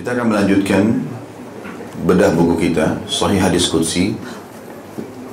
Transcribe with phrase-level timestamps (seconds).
[0.00, 0.96] Kita akan melanjutkan
[2.08, 4.16] bedah buku kita, Sahih Hadis Qudsi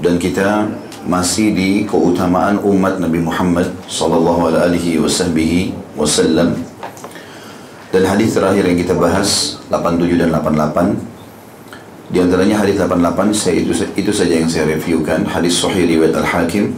[0.04, 0.68] dan kita
[1.08, 5.00] masih di keutamaan umat Nabi Muhammad sallallahu alaihi
[5.96, 6.60] wasallam.
[7.96, 11.00] Dan hadis terakhir yang kita bahas 87 dan 88
[12.12, 16.76] di antaranya hadis 88 saya itu itu saja yang saya reviewkan hadis sahih riwayat Al-Hakim.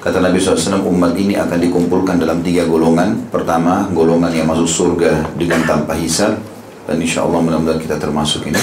[0.00, 3.28] Kata Nabi SAW umat ini akan dikumpulkan dalam tiga golongan.
[3.28, 6.47] Pertama golongan yang masuk surga dengan tanpa hisab
[6.88, 8.56] dan insya Allah mudah-mudahan kita termasuk ini.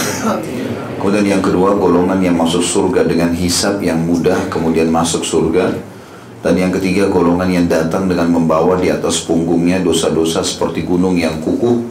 [0.97, 5.69] Kemudian yang kedua golongan yang masuk surga dengan hisab yang mudah kemudian masuk surga.
[6.41, 11.37] Dan yang ketiga golongan yang datang dengan membawa di atas punggungnya dosa-dosa seperti gunung yang
[11.37, 11.85] kukuh.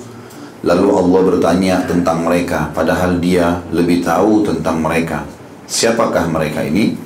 [0.66, 5.22] Lalu Allah bertanya tentang mereka padahal dia lebih tahu tentang mereka.
[5.70, 6.98] Siapakah mereka ini?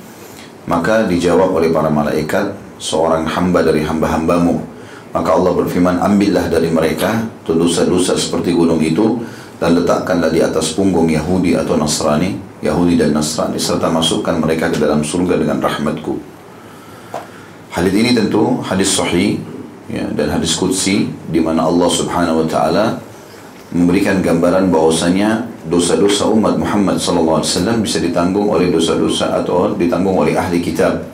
[0.65, 4.78] Maka dijawab oleh para malaikat seorang hamba dari hamba-hambamu
[5.09, 9.25] maka Allah berfirman, ambillah dari mereka dosa-dosa seperti gunung itu
[9.57, 14.77] dan letakkanlah di atas punggung Yahudi atau Nasrani, Yahudi dan Nasrani, serta masukkan mereka ke
[14.77, 16.13] dalam surga dengan rahmatku.
[17.73, 19.41] Hadis ini tentu hadis sahih
[19.89, 22.85] ya, dan hadis qudsi di mana Allah Subhanahu wa taala
[23.69, 30.17] memberikan gambaran bahwasanya dosa-dosa umat Muhammad sallallahu alaihi wasallam bisa ditanggung oleh dosa-dosa atau ditanggung
[30.17, 31.05] oleh ahli kitab.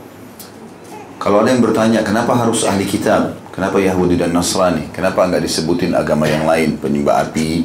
[1.19, 3.35] Kalau ada yang bertanya, kenapa harus ahli kitab?
[3.55, 4.91] Kenapa Yahudi dan Nasrani?
[4.91, 7.63] Kenapa nggak disebutin agama yang lain, penyembah api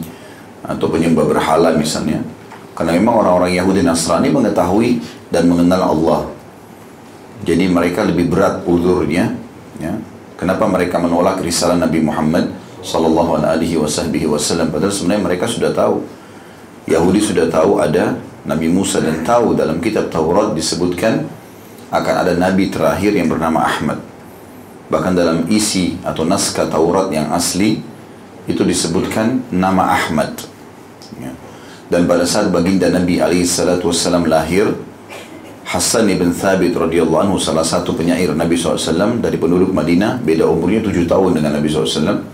[0.62, 2.22] atau penyembah berhala misalnya?
[2.78, 5.02] Karena memang orang-orang Yahudi Nasrani mengetahui
[5.34, 6.30] dan mengenal Allah.
[7.42, 9.34] Jadi mereka lebih berat uzurnya.
[9.82, 9.98] Ya.
[10.38, 12.54] Kenapa mereka menolak risalah Nabi Muhammad
[12.86, 14.70] Sallallahu Alaihi Wasallam?
[14.70, 16.06] Padahal sebenarnya mereka sudah tahu.
[16.86, 18.14] Yahudi sudah tahu ada
[18.46, 21.26] Nabi Musa dan tahu dalam kitab Taurat disebutkan
[21.90, 24.09] akan ada Nabi terakhir yang bernama Ahmad
[24.90, 27.80] bahkan dalam isi atau naskah Taurat yang asli
[28.50, 30.34] itu disebutkan nama Ahmad.
[31.18, 31.34] Ya.
[31.90, 34.78] dan pada saat baginda Nabi SAW lahir
[35.66, 40.82] Hasan ibn Thabit radhiyallahu anhu salah satu penyair Nabi SAW dari penduduk Madinah beda umurnya
[40.82, 42.26] tujuh tahun dengan Nabi SAW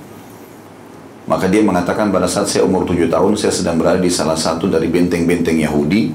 [1.26, 4.70] maka dia mengatakan pada saat saya umur tujuh tahun saya sedang berada di salah satu
[4.70, 6.14] dari benteng-benteng Yahudi.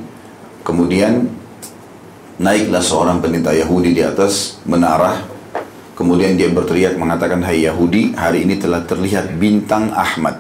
[0.63, 1.27] Kemudian
[2.39, 5.19] naiklah seorang pendeta Yahudi di atas menara
[5.91, 10.39] Kemudian dia berteriak mengatakan, Hai Yahudi, hari ini telah terlihat bintang Ahmad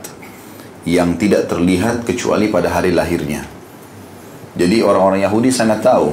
[0.87, 3.45] yang tidak terlihat kecuali pada hari lahirnya.
[4.57, 6.11] Jadi orang-orang Yahudi sangat tahu,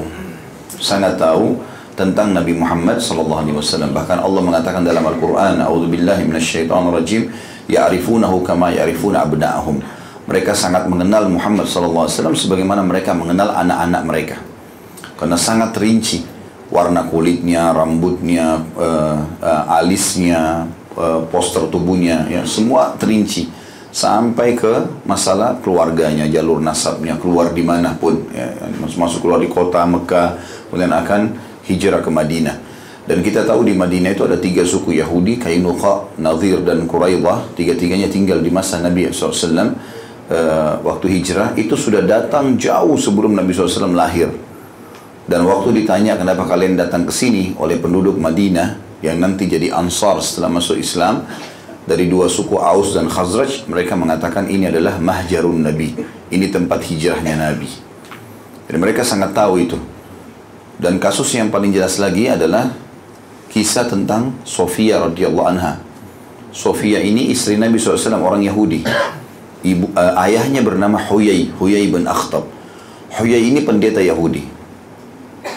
[0.79, 1.59] sangat tahu
[1.99, 3.91] tentang Nabi Muhammad wasallam.
[3.91, 7.27] Bahkan Allah mengatakan dalam Al-Qur'an, "A'udzubillahi minasyaitonirrajim,
[7.67, 9.83] ya'rifunahu kama ya'rifuna abna'ahum."
[10.29, 14.37] Mereka sangat mengenal Muhammad wasallam sebagaimana mereka mengenal anak-anak mereka.
[15.19, 16.38] Karena sangat rinci
[16.69, 23.49] warna kulitnya, rambutnya, uh, uh, alisnya, uh, poster tubuhnya, ya semua terinci
[23.89, 28.53] sampai ke masalah keluarganya, jalur nasabnya, keluar di mana pun, ya,
[29.01, 30.37] masuk keluar di kota Mekah,
[30.69, 31.21] kemudian akan
[31.65, 32.57] hijrah ke Madinah.
[33.09, 37.57] Dan kita tahu di Madinah itu ada tiga suku Yahudi, Kainuqa, Nadir, dan Quraidah.
[37.57, 39.73] Tiga-tiganya tinggal di masa Nabi SAW uh,
[40.85, 41.57] waktu hijrah.
[41.57, 44.29] Itu sudah datang jauh sebelum Nabi SAW lahir
[45.29, 50.25] dan waktu ditanya kenapa kalian datang ke sini oleh penduduk Madinah yang nanti jadi Ansar
[50.25, 51.29] setelah masuk Islam
[51.89, 55.97] dari dua suku Aus dan Khazraj, mereka mengatakan ini adalah mahjarun Nabi.
[56.29, 57.69] Ini tempat hijrahnya Nabi.
[58.69, 59.81] Jadi mereka sangat tahu itu.
[60.77, 62.77] Dan kasus yang paling jelas lagi adalah
[63.49, 65.81] kisah tentang Sofia radhiyallahu anha.
[66.53, 68.85] Sofia ini istri Nabi SAW orang Yahudi.
[69.65, 72.45] Ibu, uh, ayahnya bernama Huyai, Huyai bin Akhtab.
[73.17, 74.58] Huyai ini pendeta Yahudi.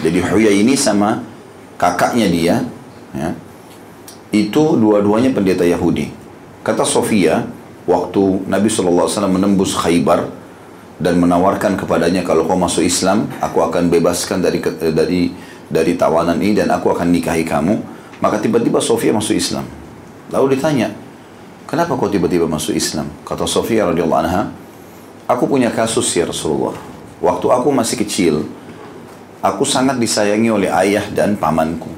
[0.02, 1.22] Jadi Huyai ini sama
[1.78, 2.54] kakaknya dia,
[3.14, 3.30] ya,
[4.34, 6.10] itu dua-duanya pendeta Yahudi.
[6.66, 7.46] Kata Sofia,
[7.86, 10.26] waktu Nabi SAW menembus Khaybar
[10.98, 14.58] dan menawarkan kepadanya kalau kau masuk Islam, aku akan bebaskan dari
[14.90, 15.30] dari
[15.70, 17.78] dari tawanan ini dan aku akan nikahi kamu.
[18.22, 19.66] Maka tiba-tiba Sofia masuk Islam.
[20.30, 20.94] Lalu ditanya,
[21.66, 23.10] kenapa kau tiba-tiba masuk Islam?
[23.26, 24.50] Kata Sofia radhiyallahu anha,
[25.26, 26.78] aku punya kasus ya Rasulullah.
[27.18, 28.46] Waktu aku masih kecil,
[29.42, 31.90] Aku sangat disayangi oleh ayah dan pamanku.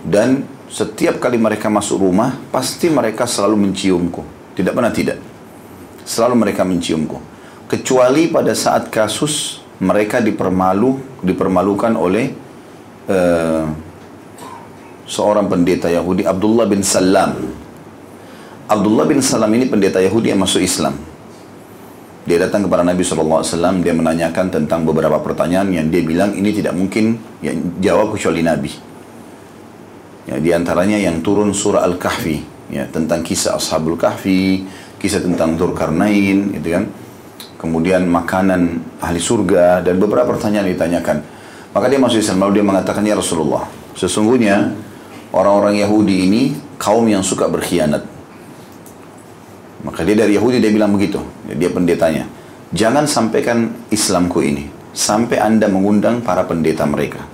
[0.00, 4.24] Dan setiap kali mereka masuk rumah, pasti mereka selalu menciumku.
[4.56, 5.20] Tidak pernah tidak.
[6.08, 7.20] Selalu mereka menciumku.
[7.68, 12.32] Kecuali pada saat kasus mereka dipermalu, dipermalukan oleh
[13.12, 13.68] uh,
[15.04, 17.36] seorang pendeta Yahudi, Abdullah bin Salam.
[18.64, 20.96] Abdullah bin Salam ini pendeta Yahudi yang masuk Islam.
[22.22, 23.42] Dia datang kepada Nabi SAW,
[23.82, 28.70] dia menanyakan tentang beberapa pertanyaan yang dia bilang ini tidak mungkin yang jawab kecuali Nabi.
[30.30, 34.62] Ya, di antaranya yang turun surah Al-Kahfi, ya, tentang kisah Ashabul Kahfi,
[35.02, 36.86] kisah tentang Dzulkarnain, gitu kan.
[37.58, 41.22] kemudian makanan ahli surga dan beberapa pertanyaan ditanyakan.
[41.70, 44.74] Maka dia masuk Islam lalu dia mengatakan ya Rasulullah, sesungguhnya
[45.30, 46.42] orang-orang Yahudi ini
[46.74, 48.02] kaum yang suka berkhianat.
[49.82, 51.18] Maka dia dari Yahudi dia bilang begitu.
[51.46, 52.26] Dia pendetanya.
[52.72, 57.24] Jangan sampaikan Islamku ini sampai anda mengundang para pendeta mereka.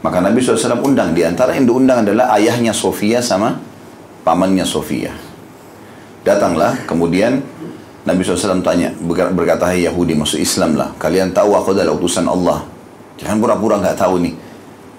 [0.00, 1.12] Maka Nabi SAW undang.
[1.12, 3.60] Di antara yang diundang adalah ayahnya Sofia sama
[4.24, 5.12] pamannya Sofia.
[6.24, 7.40] Datanglah, kemudian
[8.04, 8.92] Nabi SAW tanya,
[9.32, 10.92] berkata, Hai Yahudi, masuk Islam lah.
[10.96, 12.64] Kalian tahu aku adalah utusan Allah.
[13.20, 14.34] Jangan pura-pura nggak tahu nih.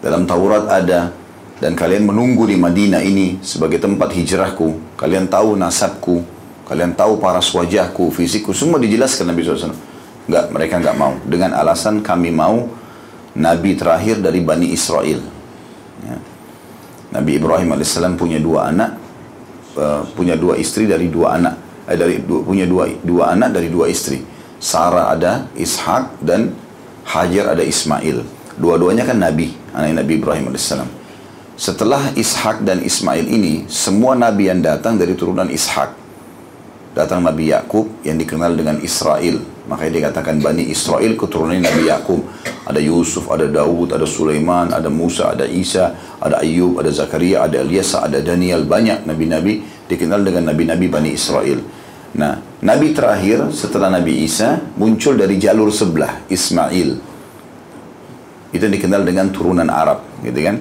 [0.01, 1.13] Dalam Taurat ada,
[1.61, 4.97] dan kalian menunggu di Madinah ini sebagai tempat hijrahku.
[4.97, 6.25] Kalian tahu nasabku,
[6.71, 9.75] kalian tahu paras wajahku, fisikku, semua dijelaskan Nabi SAW.
[10.31, 11.19] Enggak, mereka enggak mau.
[11.27, 12.71] Dengan alasan kami mau
[13.35, 15.19] Nabi terakhir dari Bani Israel.
[16.07, 16.15] Ya.
[17.11, 18.95] Nabi Ibrahim alaihissalam punya dua anak,
[19.75, 21.59] uh, punya dua istri dari dua anak,
[21.91, 24.23] eh, dari dua, punya dua dua anak dari dua istri.
[24.55, 26.55] Sarah ada Ishak dan
[27.03, 28.23] Hajar ada Ismail.
[28.55, 30.87] Dua-duanya kan Nabi, anak Nabi Ibrahim alaihissalam.
[31.59, 36.00] Setelah Ishak dan Ismail ini, semua nabi yang datang dari turunan Ishak.
[36.91, 39.39] Datang Nabi Yakub yang dikenal dengan Israel.
[39.71, 42.19] Makanya dikatakan Bani Israel keturunan Nabi Yakub.
[42.67, 47.63] Ada Yusuf, ada Daud, ada Sulaiman, ada Musa, ada Isa, ada Ayub, ada Zakaria, ada
[47.63, 48.67] Eliasa, ada Daniel.
[48.67, 51.63] Banyak nabi-nabi dikenal dengan nabi-nabi Bani Israel.
[52.11, 56.99] Nah, nabi terakhir setelah Nabi Isa muncul dari jalur sebelah, Ismail.
[58.51, 60.59] Itu dikenal dengan turunan Arab, gitu kan?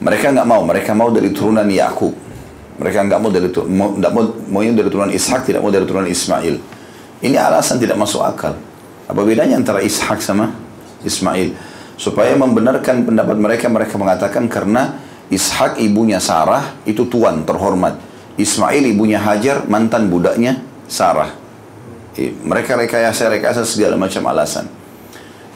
[0.00, 2.25] Mereka nggak mau, mereka mau dari turunan Yakub.
[2.76, 6.04] Mereka nggak mau dari mau, mau mau yang dari turunan Ishak, tidak mau dari turunan
[6.04, 6.60] Ismail.
[7.24, 8.52] Ini alasan tidak masuk akal.
[9.08, 10.52] Apa bedanya antara Ishak sama
[11.00, 11.56] Ismail?
[11.96, 15.00] Supaya membenarkan pendapat mereka, mereka mengatakan karena
[15.32, 17.96] Ishak ibunya Sarah itu tuan terhormat.
[18.36, 21.32] Ismail ibunya Hajar mantan budaknya Sarah.
[22.20, 24.68] Mereka rekayasa-rekayasa segala macam alasan.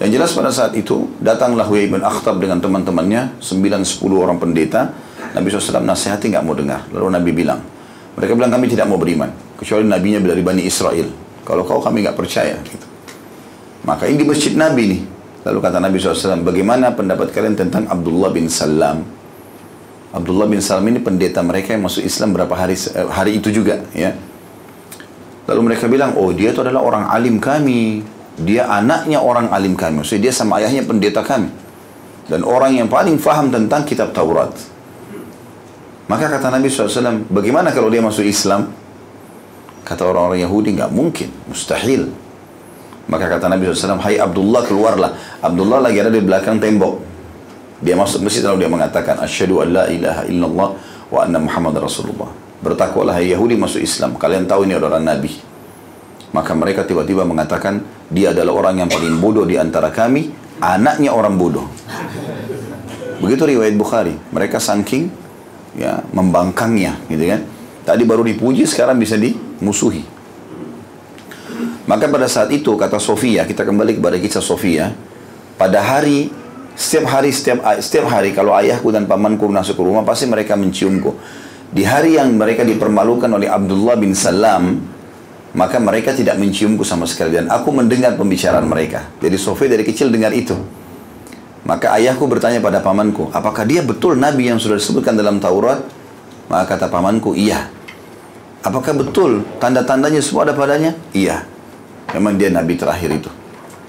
[0.00, 4.96] Yang jelas pada saat itu datanglah Huyai bin Akhtab dengan teman-temannya 9-10 orang pendeta
[5.36, 7.60] Nabi SAW nasihati nggak mau dengar lalu Nabi bilang
[8.18, 11.08] mereka bilang kami tidak mau beriman kecuali nabinya dari Bani Israel
[11.46, 12.86] kalau kau kami nggak percaya gitu.
[13.86, 15.00] maka ini di masjid Nabi nih
[15.46, 19.06] lalu kata Nabi SAW bagaimana pendapat kalian tentang Abdullah bin Salam
[20.10, 23.86] Abdullah bin Salam ini pendeta mereka yang masuk Islam berapa hari eh, hari itu juga
[23.94, 24.12] ya
[25.48, 28.04] lalu mereka bilang oh dia itu adalah orang alim kami
[28.40, 30.00] dia anaknya orang alim kami.
[30.00, 31.52] Maksudnya dia sama ayahnya pendeta kami.
[32.30, 34.54] Dan orang yang paling faham tentang kitab Taurat.
[36.10, 38.66] Maka kata Nabi SAW, bagaimana kalau dia masuk Islam?
[39.86, 42.10] Kata orang-orang Yahudi, nggak mungkin, mustahil.
[43.06, 45.38] Maka kata Nabi SAW, Hai Abdullah keluarlah.
[45.38, 46.98] Abdullah lagi ada di belakang tembok.
[47.78, 50.68] Dia masuk masjid lalu dia mengatakan, Asyhadu an la ilaha illallah
[51.14, 52.34] wa anna Muhammad Rasulullah.
[52.58, 54.18] Bertakwalah hai Yahudi masuk Islam.
[54.18, 55.30] Kalian tahu ini adalah Nabi.
[56.34, 60.26] Maka mereka tiba-tiba mengatakan, dia adalah orang yang paling bodoh di antara kami,
[60.58, 61.70] anaknya orang bodoh.
[63.22, 64.18] Begitu riwayat Bukhari.
[64.34, 65.29] Mereka saking
[65.74, 67.40] ya membangkangnya, gitu kan.
[67.86, 70.04] Tadi baru dipuji, sekarang bisa dimusuhi.
[71.90, 74.94] Maka pada saat itu kata Sofia, kita kembali kepada kisah Sofia,
[75.58, 76.30] pada hari
[76.78, 81.18] setiap hari setiap setiap hari kalau ayahku dan pamanku masuk ke rumah pasti mereka menciumku.
[81.70, 84.82] Di hari yang mereka dipermalukan oleh Abdullah bin Salam,
[85.54, 89.10] maka mereka tidak menciumku sama sekali dan aku mendengar pembicaraan mereka.
[89.18, 90.54] Jadi Sofia dari kecil dengar itu.
[91.64, 95.84] Maka ayahku bertanya pada pamanku, apakah dia betul nabi yang sudah disebutkan dalam Taurat?
[96.48, 97.68] Maka kata pamanku, iya.
[98.64, 100.96] Apakah betul tanda-tandanya semua ada padanya?
[101.12, 101.44] Iya.
[102.16, 103.30] Memang dia nabi terakhir itu.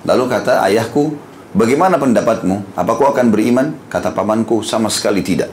[0.06, 1.16] Lalu kata ayahku,
[1.56, 2.76] bagaimana pendapatmu?
[2.78, 3.74] Apa kau akan beriman?
[3.88, 5.50] Kata pamanku, sama sekali tidak.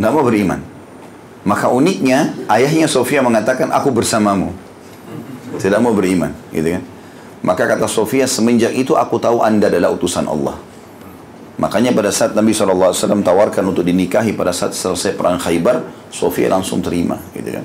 [0.00, 0.60] Nggak mau beriman.
[1.44, 4.64] Maka uniknya, ayahnya Sofia mengatakan, aku bersamamu
[5.58, 6.82] tidak mau beriman, gitu kan?
[7.44, 10.56] Maka kata Sofia, semenjak itu aku tahu anda adalah utusan Allah.
[11.54, 12.90] Makanya pada saat Nabi SAW
[13.22, 17.64] tawarkan untuk dinikahi pada saat selesai perang Khaybar, Sofia langsung terima, gitu kan?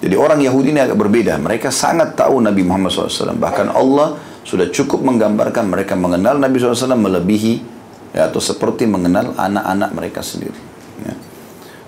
[0.00, 1.36] Jadi orang Yahudi ini agak berbeda.
[1.38, 3.36] Mereka sangat tahu Nabi Muhammad SAW.
[3.36, 7.54] Bahkan Allah sudah cukup menggambarkan mereka mengenal Nabi SAW melebihi
[8.16, 10.56] ya, atau seperti mengenal anak-anak mereka sendiri.
[11.04, 11.14] Ya.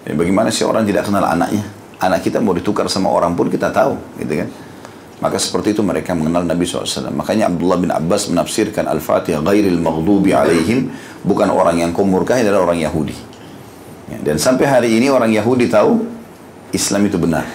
[0.06, 1.64] Jadi bagaimana sih orang tidak kenal anaknya?
[1.99, 4.49] Anak kita mau ditukar sama orang pun kita tahu, gitu kan?
[5.22, 7.14] Maka seperti itu mereka mengenal Nabi SAW.
[7.14, 10.90] Makanya Abdullah bin Abbas menafsirkan Al-Fatihah ghairil maghdubi alaihim
[11.22, 13.14] bukan orang yang kau murkahi adalah orang Yahudi.
[14.10, 16.02] Ya, dan sampai hari ini orang Yahudi tahu
[16.74, 17.46] Islam itu benar.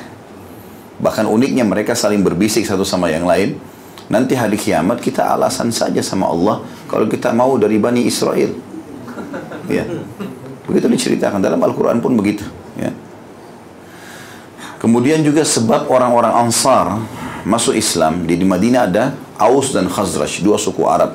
[1.04, 3.60] Bahkan uniknya mereka saling berbisik satu sama yang lain.
[4.08, 8.56] Nanti hari kiamat kita alasan saja sama Allah kalau kita mau dari Bani Israel.
[9.68, 9.84] Ya.
[10.64, 12.48] Begitu diceritakan dalam Al-Quran pun begitu.
[12.80, 12.96] Ya.
[14.80, 17.04] Kemudian juga sebab orang-orang Ansar
[17.44, 19.04] masuk Islam, di, di Madinah ada
[19.38, 21.14] Aus dan Khazraj, dua suku Arab.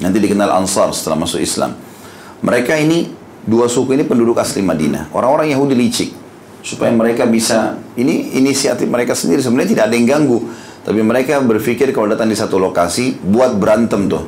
[0.00, 1.76] Nanti dikenal Ansar setelah masuk Islam.
[2.40, 3.12] Mereka ini,
[3.44, 5.12] dua suku ini penduduk asli Madinah.
[5.12, 6.10] Orang-orang Yahudi licik.
[6.64, 9.44] Supaya mereka bisa, ini inisiatif mereka sendiri.
[9.44, 10.48] Sebenarnya tidak ada yang ganggu.
[10.80, 14.24] Tapi mereka berpikir kalau datang di satu lokasi, buat berantem tuh.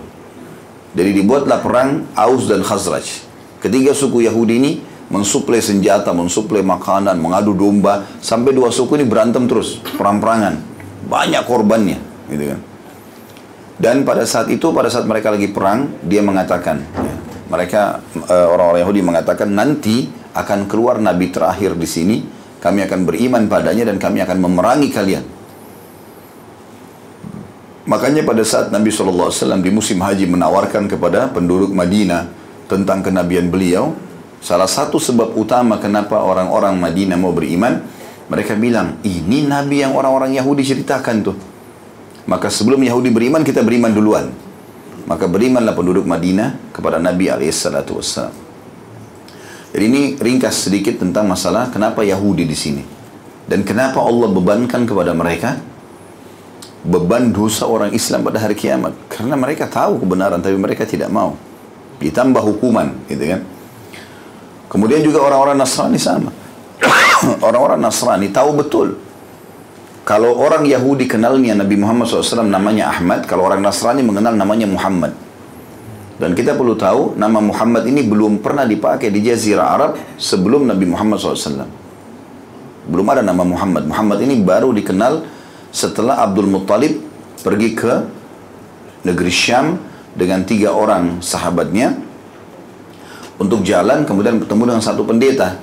[0.93, 3.25] Jadi dibuatlah perang Aus dan Khazraj.
[3.65, 4.73] Ketiga suku Yahudi ini
[5.13, 10.72] mensuplai senjata, mensuplai makanan, mengadu domba, sampai dua suku ini berantem terus, perang-perangan.
[11.13, 12.01] Banyak korbannya,
[12.33, 12.61] gitu kan.
[13.77, 17.15] Dan pada saat itu, pada saat mereka lagi perang, dia mengatakan, ya,
[17.53, 22.17] mereka eh, orang-orang Yahudi mengatakan nanti akan keluar nabi terakhir di sini,
[22.65, 25.25] kami akan beriman padanya dan kami akan memerangi kalian.
[27.83, 32.31] Makanya pada saat Nabi SAW di musim haji menawarkan kepada penduduk Madinah
[32.71, 33.93] tentang kenabian beliau,
[34.43, 37.79] Salah satu sebab utama kenapa orang-orang Madinah mau beriman,
[38.33, 41.37] mereka bilang, ini Nabi yang orang-orang Yahudi ceritakan tuh.
[42.25, 44.33] Maka sebelum Yahudi beriman, kita beriman duluan.
[45.05, 48.33] Maka berimanlah penduduk Madinah kepada Nabi SAW.
[49.77, 52.81] Jadi ini ringkas sedikit tentang masalah kenapa Yahudi di sini.
[53.45, 55.61] Dan kenapa Allah bebankan kepada mereka
[56.89, 58.97] beban dosa orang Islam pada hari kiamat.
[59.13, 61.37] Karena mereka tahu kebenaran tapi mereka tidak mau.
[62.01, 63.45] Ditambah hukuman, gitu kan.
[64.73, 66.42] Kemudian juga orang-orang Nasrani sama.
[67.47, 68.89] orang-orang Nasrani tahu betul.
[70.03, 75.15] Kalau orang Yahudi kenalnya Nabi Muhammad SAW namanya Ahmad, kalau orang Nasrani mengenal namanya Muhammad.
[76.19, 80.87] Dan kita perlu tahu nama Muhammad ini belum pernah dipakai di Jazirah Arab sebelum Nabi
[80.91, 81.67] Muhammad SAW.
[82.87, 83.87] Belum ada nama Muhammad.
[83.87, 85.23] Muhammad ini baru dikenal
[85.71, 86.99] setelah Abdul Muttalib
[87.43, 87.93] pergi ke
[89.07, 89.79] negeri Syam
[90.15, 91.97] dengan tiga orang sahabatnya
[93.39, 95.59] untuk jalan kemudian bertemu dengan satu pendeta.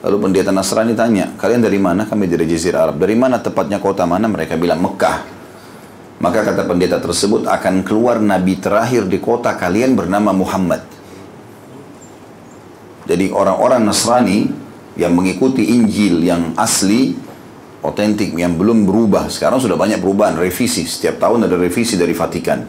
[0.00, 2.08] Lalu pendeta Nasrani tanya, kalian dari mana?
[2.08, 2.96] Kami dari Jazirah Arab.
[2.96, 4.32] Dari mana tepatnya kota mana?
[4.32, 5.28] Mereka bilang Mekah.
[6.20, 10.84] Maka kata pendeta tersebut akan keluar nabi terakhir di kota kalian bernama Muhammad.
[13.08, 14.48] Jadi orang-orang Nasrani
[14.96, 17.16] yang mengikuti Injil yang asli,
[17.84, 19.28] otentik, yang belum berubah.
[19.28, 20.88] Sekarang sudah banyak perubahan, revisi.
[20.88, 22.64] Setiap tahun ada revisi dari Vatikan.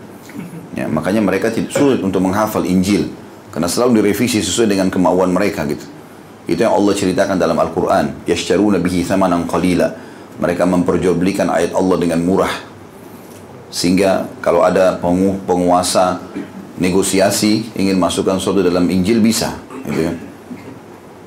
[0.75, 3.11] Ya, makanya mereka sulit untuk menghafal Injil.
[3.51, 6.00] Karena selalu direvisi sesuai dengan kemauan mereka gitu.
[6.49, 8.25] Itu yang Allah ceritakan dalam Al-Quran.
[8.25, 9.93] Yashtaruna bihi thamanan qalila.
[10.41, 12.53] Mereka memperjualbelikan ayat Allah dengan murah.
[13.71, 14.99] Sehingga kalau ada
[15.45, 16.19] penguasa
[16.81, 19.55] negosiasi ingin masukkan sesuatu dalam Injil bisa.
[19.85, 20.15] Gitu kan.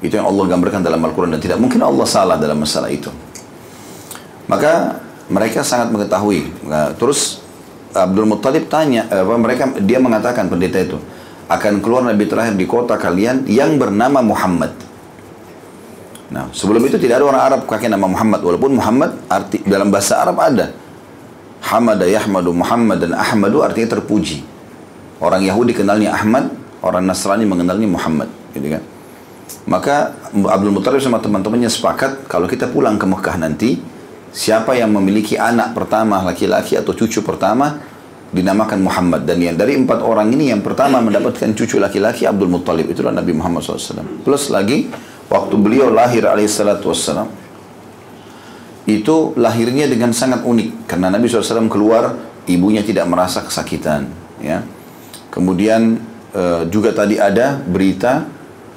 [0.04, 3.08] Itu yang Allah gambarkan dalam Al-Quran dan tidak mungkin Allah salah dalam masalah itu.
[4.44, 5.00] Maka
[5.32, 6.68] mereka sangat mengetahui.
[6.68, 7.40] Nah, terus
[7.96, 11.00] Abdul Muttalib tanya, apa mereka dia mengatakan pendeta itu,
[11.48, 14.76] akan keluar Nabi terakhir di kota kalian yang bernama Muhammad.
[16.32, 18.40] Nah, sebelum itu tidak ada orang Arab pakai nama Muhammad.
[18.40, 20.72] Walaupun Muhammad arti dalam bahasa Arab ada.
[21.64, 24.44] Hamada Yahmadu Muhammad dan Ahmadu artinya terpuji.
[25.20, 26.52] Orang Yahudi kenalnya Ahmad,
[26.84, 28.28] orang Nasrani mengenalnya Muhammad.
[28.52, 28.82] Gitu kan?
[29.64, 33.80] Maka Abdul Muttalib sama teman-temannya sepakat kalau kita pulang ke Mekah nanti,
[34.28, 37.80] siapa yang memiliki anak pertama laki-laki atau cucu pertama,
[38.34, 42.90] dinamakan Muhammad dan yang dari empat orang ini yang pertama mendapatkan cucu laki-laki Abdul Muttalib
[42.90, 44.90] itulah Nabi Muhammad SAW plus lagi
[45.28, 47.28] waktu beliau lahir alaihissalatu wassalam
[48.84, 50.88] itu lahirnya dengan sangat unik.
[50.88, 54.08] Karena Nabi SAW keluar ibunya tidak merasa kesakitan
[54.40, 54.60] ya.
[55.32, 55.98] Kemudian
[56.30, 58.28] e, juga tadi ada berita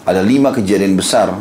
[0.08, 1.36] ada lima kejadian besar.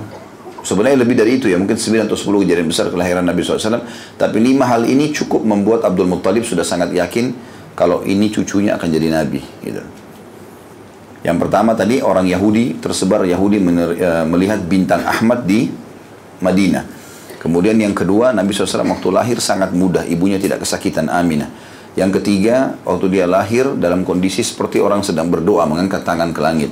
[0.66, 3.86] Sebenarnya lebih dari itu ya mungkin 9 atau 10 kejadian besar kelahiran Nabi SAW
[4.18, 7.30] tapi lima hal ini cukup membuat Abdul Muttalib sudah sangat yakin
[7.76, 9.84] kalau ini cucunya akan jadi nabi gitu.
[11.24, 15.68] Yang pertama tadi orang Yahudi tersebar Yahudi e, melihat bintang Ahmad di
[16.40, 16.84] Madinah.
[17.40, 21.48] Kemudian yang kedua Nabi SAW waktu lahir sangat mudah, ibunya tidak kesakitan Aminah.
[21.96, 26.70] Yang ketiga waktu dia lahir dalam kondisi seperti orang sedang berdoa mengangkat tangan ke langit.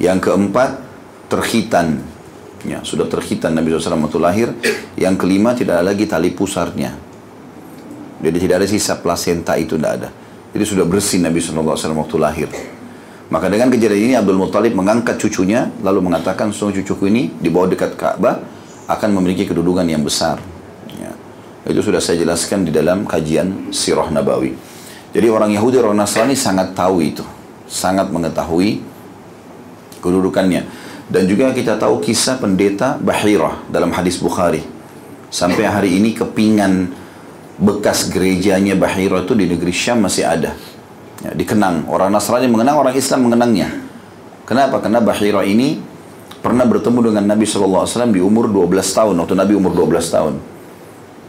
[0.00, 0.80] Yang keempat
[1.28, 2.00] terhitan,
[2.64, 4.48] ya sudah terhitan Nabi SAW waktu lahir.
[4.96, 6.96] Yang kelima tidak ada lagi tali pusarnya,
[8.20, 10.08] jadi tidak ada sisa plasenta itu tidak ada.
[10.52, 12.48] Jadi sudah bersih Nabi SAW waktu lahir.
[13.30, 17.70] Maka dengan kejadian ini Abdul Muttalib mengangkat cucunya lalu mengatakan semua cucuku ini di bawah
[17.70, 18.42] dekat Ka'bah
[18.90, 20.42] akan memiliki kedudukan yang besar.
[20.98, 21.14] Ya.
[21.62, 24.58] Itu sudah saya jelaskan di dalam kajian Sirah Nabawi.
[25.14, 27.22] Jadi orang Yahudi orang Nasrani sangat tahu itu,
[27.70, 28.82] sangat mengetahui
[30.02, 30.66] kedudukannya.
[31.10, 34.62] Dan juga kita tahu kisah pendeta Bahirah dalam hadis Bukhari.
[35.30, 36.90] Sampai hari ini kepingan
[37.62, 40.54] bekas gerejanya Bahira itu di negeri Syam masih ada.
[41.20, 41.84] Ya, dikenang.
[41.84, 43.68] Orang Nasrani mengenang, orang Islam mengenangnya.
[44.48, 44.80] Kenapa?
[44.80, 45.76] Karena Bahira ini
[46.40, 50.34] pernah bertemu dengan Nabi SAW di umur 12 tahun, waktu Nabi umur 12 tahun.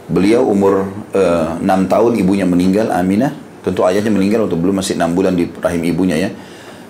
[0.08, 3.36] Beliau umur uh, 6 tahun ibunya meninggal, Aminah.
[3.62, 6.30] Tentu ayahnya meninggal waktu belum masih 6 bulan di rahim ibunya ya.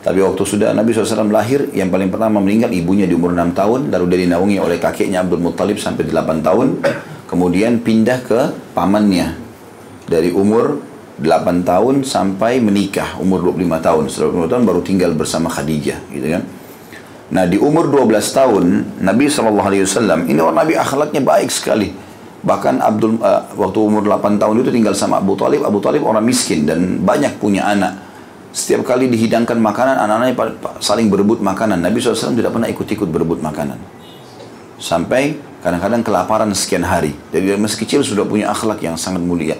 [0.02, 3.80] Tapi waktu sudah Nabi SAW lahir, yang paling pertama meninggal ibunya di umur 6 tahun,
[3.90, 6.66] lalu dia dinaungi oleh kakeknya Abdul Muttalib sampai 8 tahun,
[7.30, 8.40] kemudian pindah ke
[8.74, 9.38] pamannya
[10.10, 14.02] dari umur 8 tahun sampai menikah, umur 25 tahun.
[14.08, 16.42] Setelah 25 tahun baru tinggal bersama Khadijah, gitu kan.
[17.32, 18.64] Nah di umur 12 tahun,
[19.00, 21.92] Nabi SAW, ini orang Nabi akhlaknya baik sekali.
[22.42, 25.62] Bahkan Abdul uh, waktu umur 8 tahun itu tinggal sama Abu Talib.
[25.64, 27.96] Abu Talib orang miskin dan banyak punya anak.
[28.52, 30.36] Setiap kali dihidangkan makanan, anak-anaknya
[30.84, 31.80] saling berebut makanan.
[31.80, 33.80] Nabi SAW tidak pernah ikut-ikut berebut makanan.
[34.76, 37.16] Sampai kadang-kadang kelaparan sekian hari.
[37.32, 39.56] Dari masih kecil sudah punya akhlak yang sangat mulia.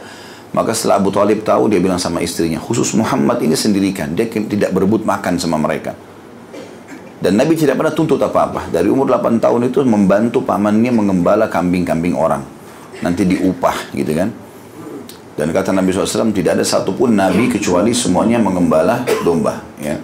[0.52, 4.12] Maka setelah Abu Talib tahu, dia bilang sama istrinya, khusus Muhammad ini sendirikan.
[4.12, 5.96] Dia tidak berebut makan sama mereka.
[7.22, 8.68] Dan Nabi tidak pernah tuntut apa-apa.
[8.68, 12.44] Dari umur 8 tahun itu membantu pamannya mengembala kambing-kambing orang.
[13.00, 14.28] Nanti diupah gitu kan.
[15.32, 19.64] Dan kata Nabi SAW tidak ada satupun Nabi kecuali semuanya mengembala domba.
[19.80, 19.96] Ya.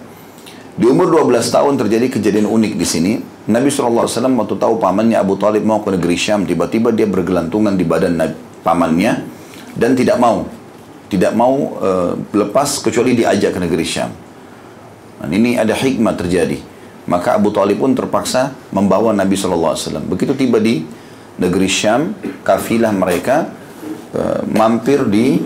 [0.79, 3.13] Di umur 12 tahun terjadi kejadian unik di sini.
[3.51, 7.83] Nabi SAW waktu tahu pamannya Abu Talib mau ke negeri Syam, tiba-tiba dia bergelantungan di
[7.83, 8.15] badan
[8.63, 9.38] pamannya
[9.79, 10.45] dan tidak mau,
[11.07, 14.11] tidak mau uh, lepas kecuali diajak ke negeri Syam.
[15.23, 16.59] Dan ini ada hikmah terjadi.
[17.07, 20.03] Maka Abu Talib pun terpaksa membawa Nabi SAW.
[20.05, 20.83] Begitu tiba di
[21.41, 23.57] negeri Syam, kafilah mereka
[24.09, 25.37] Eh, mampir di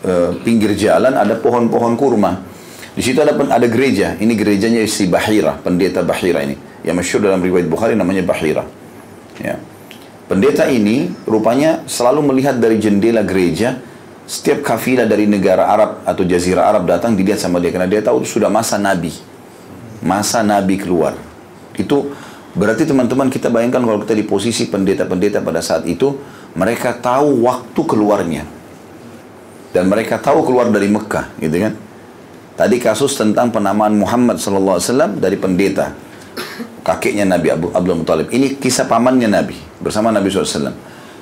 [0.00, 2.40] uh, pinggir jalan ada pohon-pohon kurma.
[2.96, 4.16] Di situ ada ada gereja.
[4.16, 6.56] Ini gerejanya si Bahira, pendeta Bahira ini.
[6.88, 8.64] Yang masyhur dalam riwayat Bukhari namanya Bahira.
[9.44, 9.60] Ya.
[10.28, 13.80] Pendeta ini rupanya selalu melihat dari jendela gereja
[14.28, 18.28] setiap kafilah dari negara Arab atau jazirah Arab datang dilihat sama dia karena dia tahu
[18.28, 19.08] sudah masa nabi.
[20.04, 21.16] Masa nabi keluar.
[21.80, 22.12] Itu
[22.52, 26.20] berarti teman-teman kita bayangkan kalau kita di posisi pendeta-pendeta pada saat itu
[26.52, 28.44] mereka tahu waktu keluarnya.
[29.72, 31.72] Dan mereka tahu keluar dari Mekah, gitu kan.
[32.56, 34.80] Tadi kasus tentang penamaan Muhammad SAW
[35.16, 35.96] dari pendeta.
[36.84, 38.28] Kakeknya Nabi Abu Abdul Muttalib.
[38.28, 40.74] Ini kisah pamannya Nabi bersama Nabi SAW.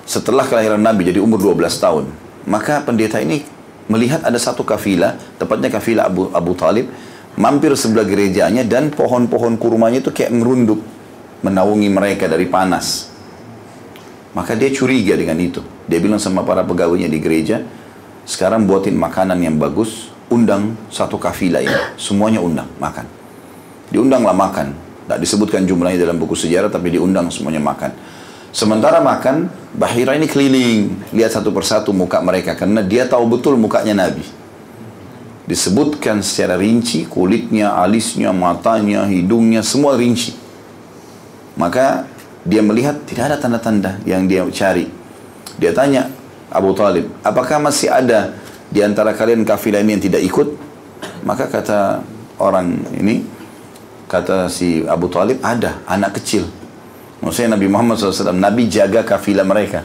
[0.07, 2.05] Setelah kelahiran Nabi jadi umur 12 tahun.
[2.47, 3.43] Maka pendeta ini
[3.91, 6.87] melihat ada satu kafilah, tepatnya kafilah Abu, Abu Talib,
[7.35, 10.79] mampir sebelah gerejanya dan pohon-pohon kurmanya itu kayak merunduk,
[11.43, 13.11] menaungi mereka dari panas.
[14.37, 15.65] Maka dia curiga dengan itu.
[15.89, 17.65] Dia bilang sama para pegawainya di gereja,
[18.29, 21.79] sekarang buatin makanan yang bagus, undang satu kafilah ini.
[21.97, 23.07] Semuanya undang, makan.
[23.91, 24.75] Diundanglah makan.
[25.07, 27.95] Tidak disebutkan jumlahnya dalam buku sejarah, tapi diundang semuanya makan.
[28.57, 34.09] Sementara makan, Bahira ini keliling, lihat satu persatu muka mereka, karena dia tahu betul mukanya
[34.09, 34.25] Nabi.
[35.45, 40.33] Disebutkan secara rinci, kulitnya, alisnya, matanya, hidungnya, semua rinci.
[41.61, 42.09] Maka
[42.49, 44.89] dia melihat tidak ada tanda-tanda yang dia cari.
[45.61, 46.09] Dia tanya
[46.49, 48.41] Abu Talib, apakah masih ada
[48.73, 50.49] di antara kalian kafilah ini yang tidak ikut?
[51.29, 52.01] Maka kata
[52.41, 53.21] orang ini,
[54.09, 56.49] kata si Abu Talib, ada anak kecil.
[57.21, 59.83] Maksudnya Nabi Muhammad SAW, Nabi jaga kafilah mereka.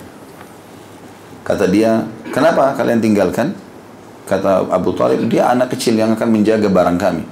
[1.41, 3.55] Kata dia, kenapa kalian tinggalkan?
[4.27, 7.23] Kata Abu Talib, dia anak kecil yang akan menjaga barang kami.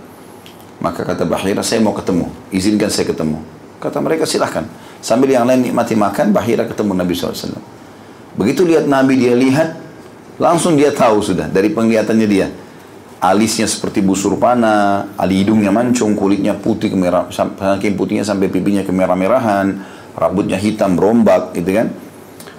[0.79, 3.43] Maka kata Bahira, saya mau ketemu, izinkan saya ketemu.
[3.79, 4.63] Kata mereka, silahkan.
[4.99, 7.59] Sambil yang lain nikmati makan, Bahira ketemu Nabi SAW.
[8.39, 9.75] Begitu lihat Nabi dia lihat,
[10.39, 12.47] langsung dia tahu sudah dari penglihatannya dia.
[13.19, 19.75] Alisnya seperti busur panah, ali hidungnya mancung, kulitnya putih kemerah, saking putihnya sampai pipinya kemerah-merahan,
[20.15, 21.91] rambutnya hitam berombak, gitu kan.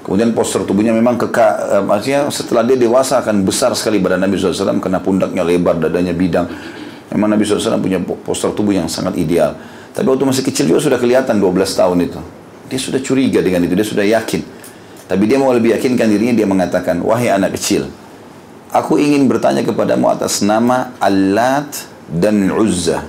[0.05, 4.37] Kemudian postur tubuhnya memang kekak, eh, maksudnya setelah dia dewasa akan besar sekali badan Nabi
[4.37, 6.45] SAW karena pundaknya lebar, dadanya bidang.
[7.09, 9.57] Memang Nabi SAW punya postur tubuh yang sangat ideal.
[9.97, 12.21] Tapi waktu masih kecil juga sudah kelihatan 12 tahun itu.
[12.69, 14.41] Dia sudah curiga dengan itu, dia sudah yakin.
[15.09, 17.91] Tapi dia mau lebih yakinkan dirinya, dia mengatakan, Wahai anak kecil,
[18.71, 23.03] aku ingin bertanya kepadamu atas nama Allat dan Uzza.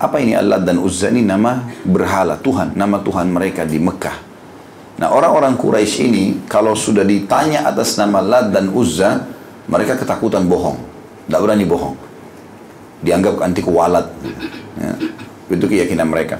[0.00, 1.10] Apa ini Allat dan Uzza?
[1.10, 4.30] Ini nama berhala, Tuhan, nama Tuhan mereka di Mekah.
[5.00, 9.24] Nah orang-orang Quraisy ini, kalau sudah ditanya atas nama Lat dan Uzza,
[9.64, 10.76] mereka ketakutan bohong.
[11.24, 11.96] Tidak berani bohong.
[13.00, 14.12] Dianggap anti kualat.
[14.76, 14.92] Ya.
[15.48, 16.36] Itu keyakinan mereka.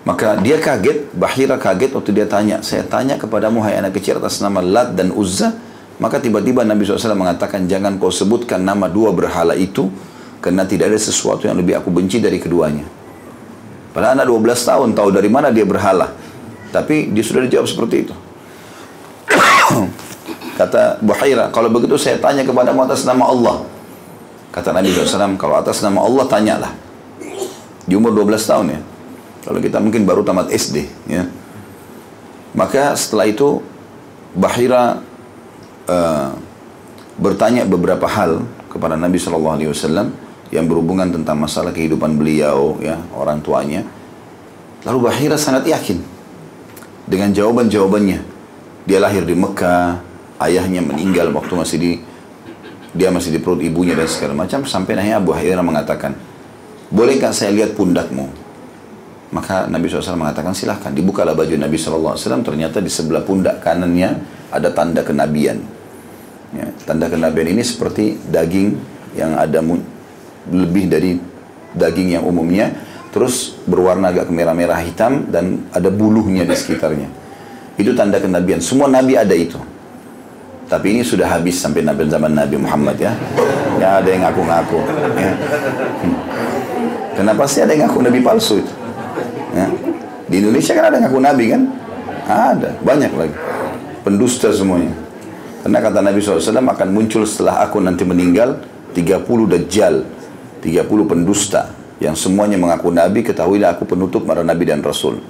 [0.00, 4.40] Maka dia kaget, Bahira kaget waktu dia tanya, saya tanya kepadamu hai anak kecil atas
[4.40, 5.52] nama Lat dan Uzza,
[6.00, 9.92] maka tiba-tiba Nabi SAW mengatakan, jangan kau sebutkan nama dua berhala itu,
[10.40, 12.88] karena tidak ada sesuatu yang lebih aku benci dari keduanya.
[13.92, 16.08] Pada anak 12 tahun tahu dari mana dia berhala.
[16.72, 18.14] Tapi dia sudah dijawab seperti itu.
[20.58, 23.56] Kata Buhaira, kalau begitu saya tanya kepadamu atas nama Allah.
[24.54, 26.72] Kata Nabi SAW, kalau atas nama Allah tanyalah.
[27.84, 28.80] Di umur 12 tahun ya.
[29.44, 31.26] Kalau kita mungkin baru tamat SD ya.
[32.56, 33.62] Maka setelah itu
[34.30, 35.02] Bahira
[35.90, 36.38] uh,
[37.18, 40.14] bertanya beberapa hal kepada Nabi Shallallahu Alaihi Wasallam
[40.54, 43.82] yang berhubungan tentang masalah kehidupan beliau, ya orang tuanya.
[44.86, 45.98] Lalu Bahira sangat yakin
[47.10, 48.22] dengan jawaban-jawabannya.
[48.88, 50.00] Dia lahir di Mekah,
[50.40, 51.92] ayahnya meninggal waktu masih di
[52.90, 56.12] dia masih di perut ibunya dan segala macam sampai akhirnya Abu Hurairah mengatakan
[56.90, 58.26] bolehkah saya lihat pundakmu
[59.30, 64.18] maka Nabi SAW mengatakan silahkan dibukalah baju Nabi SAW ternyata di sebelah pundak kanannya
[64.50, 65.62] ada tanda kenabian
[66.54, 68.78] ya, tanda kenabian ini seperti daging
[69.18, 69.60] yang ada
[70.50, 71.18] lebih dari
[71.74, 72.70] daging yang umumnya
[73.10, 77.10] terus berwarna agak merah-merah hitam dan ada buluhnya di sekitarnya
[77.74, 79.58] itu tanda kenabian semua nabi ada itu
[80.70, 83.10] tapi ini sudah habis sampai Nabi zaman Nabi Muhammad ya.
[83.82, 84.78] Ya ada yang ngaku-ngaku.
[85.18, 85.34] Ya.
[85.34, 86.16] Hmm.
[87.18, 88.72] Kenapa sih ada yang ngaku Nabi palsu itu?
[89.50, 89.66] Ya.
[90.30, 91.62] Di Indonesia kan ada yang ngaku Nabi kan?
[92.30, 93.36] Ada, banyak lagi.
[94.06, 94.94] Pendusta semuanya.
[95.60, 98.56] Karena kata Nabi SAW akan muncul setelah aku nanti meninggal
[98.96, 100.08] 30 dajjal,
[100.64, 105.20] 30 pendusta yang semuanya mengaku Nabi, ketahuilah aku penutup para Nabi dan Rasul.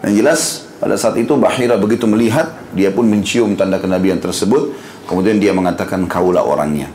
[0.00, 0.40] Yang jelas
[0.80, 4.72] pada saat itu Bahira begitu melihat, dia pun mencium tanda kenabian tersebut.
[5.04, 6.88] Kemudian dia mengatakan kaulah orangnya.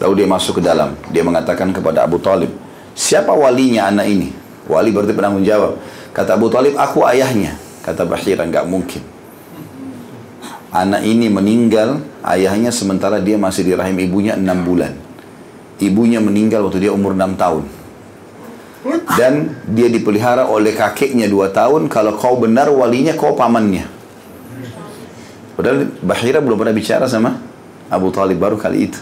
[0.00, 0.96] Lalu dia masuk ke dalam.
[1.12, 2.48] Dia mengatakan kepada Abu Talib,
[2.96, 4.32] siapa walinya anak ini?
[4.64, 5.76] Wali berarti pernah menjawab.
[6.16, 7.52] Kata Abu Talib, aku ayahnya.
[7.84, 9.17] Kata Bahira, enggak mungkin.
[10.68, 14.92] Anak ini meninggal, ayahnya sementara dia masih di rahim ibunya enam bulan.
[15.80, 17.64] Ibunya meninggal waktu dia umur enam tahun.
[19.16, 23.88] Dan dia dipelihara oleh kakeknya dua tahun kalau kau benar walinya kau pamannya.
[25.56, 27.40] Padahal Bahira belum pernah bicara sama
[27.88, 29.00] Abu Talib baru kali itu.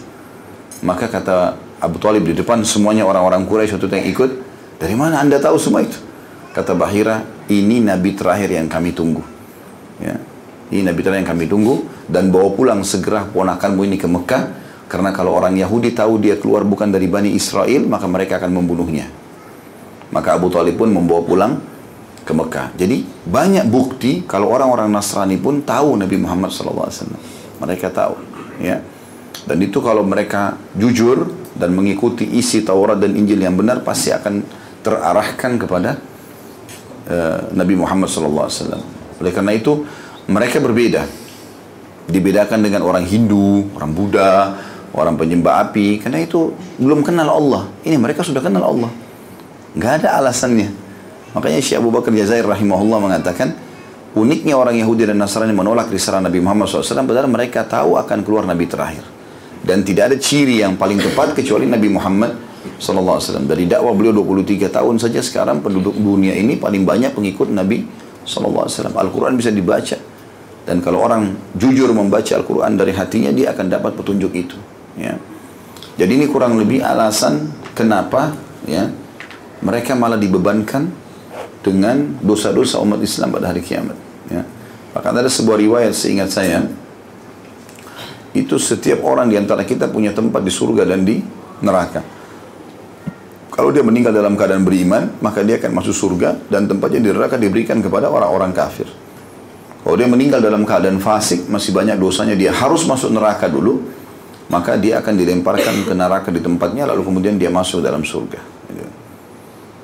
[0.87, 4.31] Maka kata Abu Talib di depan semuanya orang-orang Quraisy waktu yang ikut
[4.79, 5.99] dari mana anda tahu semua itu?
[6.55, 9.21] Kata Bahira ini nabi terakhir yang kami tunggu.
[10.01, 10.17] Ya
[10.73, 14.43] ini nabi terakhir yang kami tunggu dan bawa pulang segera ponakanmu ini ke Mekah
[14.87, 19.07] karena kalau orang Yahudi tahu dia keluar bukan dari Bani Israel maka mereka akan membunuhnya
[20.15, 21.53] maka Abu Talib pun membawa pulang
[22.27, 22.75] ke Mekah.
[22.75, 26.91] Jadi banyak bukti kalau orang-orang Nasrani pun tahu Nabi Muhammad SAW.
[27.63, 28.19] Mereka tahu.
[28.59, 28.83] Ya.
[29.47, 34.43] Dan itu kalau mereka jujur dan mengikuti isi Taurat dan Injil yang benar pasti akan
[34.83, 36.03] terarahkan kepada
[37.07, 38.83] uh, Nabi Muhammad SAW.
[39.23, 39.87] Oleh karena itu
[40.27, 41.07] mereka berbeda.
[42.07, 44.55] Dibedakan dengan orang Hindu, orang Buddha,
[44.95, 45.99] orang penyembah api.
[46.03, 47.67] Karena itu belum kenal Allah.
[47.83, 48.91] Ini mereka sudah kenal Allah.
[49.75, 50.71] Nggak ada alasannya.
[51.35, 53.53] Makanya Syekh Abu Bakar Jazair rahimahullah mengatakan,
[54.17, 58.49] uniknya orang Yahudi dan Nasrani menolak risalah Nabi Muhammad SAW, padahal mereka tahu akan keluar
[58.49, 59.05] Nabi terakhir.
[59.61, 62.33] Dan tidak ada ciri yang paling tepat kecuali Nabi Muhammad
[62.81, 63.45] SAW.
[63.45, 67.85] Dari dakwah beliau 23 tahun saja sekarang penduduk dunia ini paling banyak pengikut Nabi
[68.25, 68.97] SAW.
[68.97, 70.16] Al-Quran bisa dibaca.
[70.67, 74.59] Dan kalau orang jujur membaca Al-Quran dari hatinya, dia akan dapat petunjuk itu.
[74.99, 75.15] Ya.
[75.97, 78.37] Jadi ini kurang lebih alasan kenapa
[78.69, 78.93] ya
[79.65, 80.93] mereka malah dibebankan
[81.65, 83.97] dengan dosa-dosa umat Islam pada hari kiamat.
[84.29, 84.45] Ya.
[84.93, 86.67] Bahkan ada sebuah riwayat seingat saya,
[88.37, 91.23] itu setiap orang di antara kita punya tempat di surga dan di
[91.65, 92.05] neraka.
[93.57, 97.41] Kalau dia meninggal dalam keadaan beriman, maka dia akan masuk surga dan tempatnya di neraka
[97.41, 98.85] diberikan kepada orang-orang kafir.
[99.87, 103.87] Kalau dia meninggal dalam keadaan fasik, masih banyak dosanya, dia harus masuk neraka dulu,
[104.51, 108.43] maka dia akan dilemparkan ke neraka di tempatnya, lalu kemudian dia masuk dalam surga.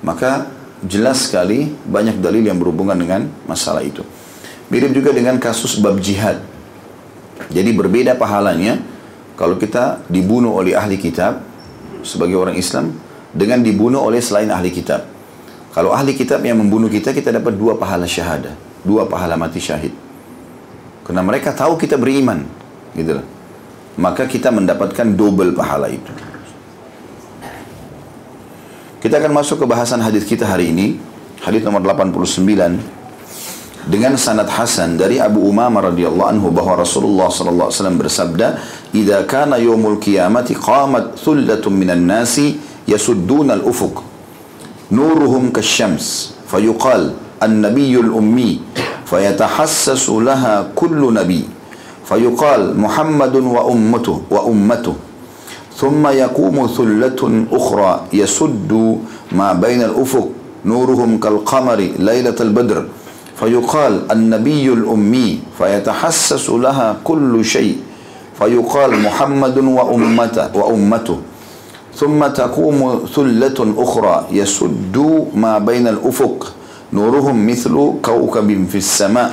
[0.02, 0.50] Maka
[0.82, 4.02] jelas sekali banyak dalil yang berhubungan dengan masalah itu.
[4.74, 6.42] Mirip juga dengan kasus bab jihad.
[7.54, 8.82] Jadi berbeda pahalanya
[9.38, 11.46] kalau kita dibunuh oleh ahli kitab
[12.02, 12.90] sebagai orang Islam
[13.30, 15.06] dengan dibunuh oleh selain ahli kitab.
[15.70, 19.94] Kalau ahli kitab yang membunuh kita, kita dapat dua pahala syahadah, dua pahala mati syahid.
[21.02, 22.46] Karena mereka tahu kita beriman,
[22.94, 23.18] gitu
[23.98, 26.12] Maka kita mendapatkan double pahala itu.
[29.02, 30.96] Kita akan masuk ke bahasan hadis kita hari ini,
[31.42, 33.02] hadis nomor 89
[33.82, 38.46] dengan sanad hasan dari Abu Umamah radhiyallahu anhu bahwa Rasulullah sallallahu alaihi wasallam bersabda,
[38.94, 43.98] "Idza kana yaumul qiyamati qamat thullatun minan nasi yasudduna al-ufuq
[44.94, 47.16] nuruhum kasyams fayuqal
[49.04, 51.44] fayatahassasu laha kullu nabi
[52.04, 54.96] fayuqal Muhammadun wa ummatuhu wa ummatuhu
[55.72, 57.20] ثم يقوم ثلة
[57.52, 58.72] أخرى يسد
[59.32, 60.28] ما بين الأفق
[60.68, 62.78] نورهم كالقمر ليلة البدر.
[63.40, 65.28] فيقال النبي الأمي
[65.58, 67.76] فيتحسس لها كل شيء.
[68.38, 71.18] فيقال محمد وأمته وأمته.
[71.96, 72.78] ثم تقوم
[73.16, 74.96] ثلة أخرى يسد
[75.34, 76.52] ما بين الأفق
[76.92, 79.30] نورهم مثل كوكب في السماء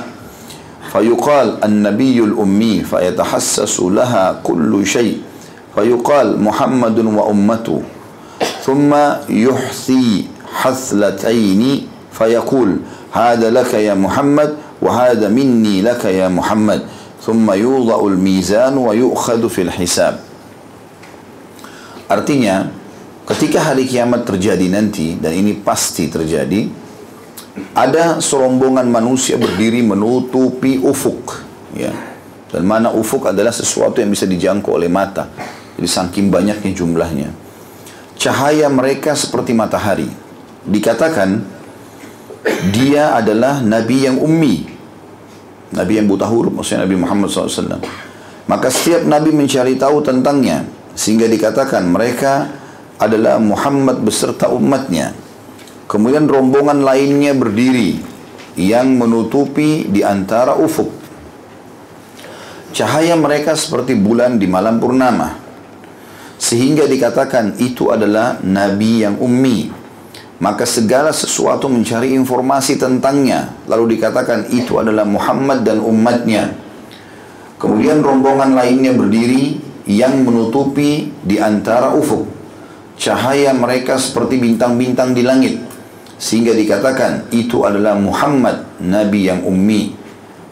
[0.92, 5.18] فيقال النبي الأمي فيتحسس لها كل شيء
[5.74, 7.82] فيقال محمد وأمته
[8.64, 9.16] ثم ummatu.
[9.20, 10.28] Thumma yuhsi
[10.62, 16.82] haslataini fayaqul hada laka ya Muhammad wa hada minni laka ya Muhammad.
[17.20, 18.80] Thumma yudha'ul mizan
[22.10, 22.66] artinya
[23.28, 26.66] ketika hari kiamat terjadi nanti dan ini pasti terjadi
[27.74, 31.42] ada serombongan manusia berdiri menutupi ufuk.
[31.74, 31.94] Ya.
[32.50, 35.30] Dan mana ufuk adalah sesuatu yang bisa dijangkau oleh mata.
[35.78, 37.28] Jadi saking banyaknya jumlahnya.
[38.18, 40.10] Cahaya mereka seperti matahari.
[40.66, 41.40] Dikatakan,
[42.74, 44.66] dia adalah Nabi yang ummi.
[45.70, 47.80] Nabi yang buta huruf, maksudnya Nabi Muhammad SAW.
[48.50, 50.66] Maka setiap Nabi mencari tahu tentangnya.
[50.98, 52.50] Sehingga dikatakan mereka
[52.98, 55.14] adalah Muhammad beserta umatnya.
[55.90, 57.98] Kemudian rombongan lainnya berdiri
[58.54, 60.86] yang menutupi di antara ufuk.
[62.70, 65.34] Cahaya mereka seperti bulan di malam purnama.
[66.38, 69.74] Sehingga dikatakan itu adalah Nabi yang ummi.
[70.38, 73.58] Maka segala sesuatu mencari informasi tentangnya.
[73.66, 76.54] Lalu dikatakan itu adalah Muhammad dan umatnya.
[77.58, 79.58] Kemudian rombongan lainnya berdiri
[79.90, 82.30] yang menutupi di antara ufuk.
[82.94, 85.69] Cahaya mereka seperti bintang-bintang di langit.
[86.20, 89.96] Sehingga dikatakan itu adalah Muhammad, Nabi yang ummi.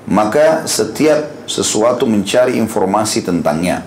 [0.09, 3.85] Maka setiap sesuatu mencari informasi tentangnya.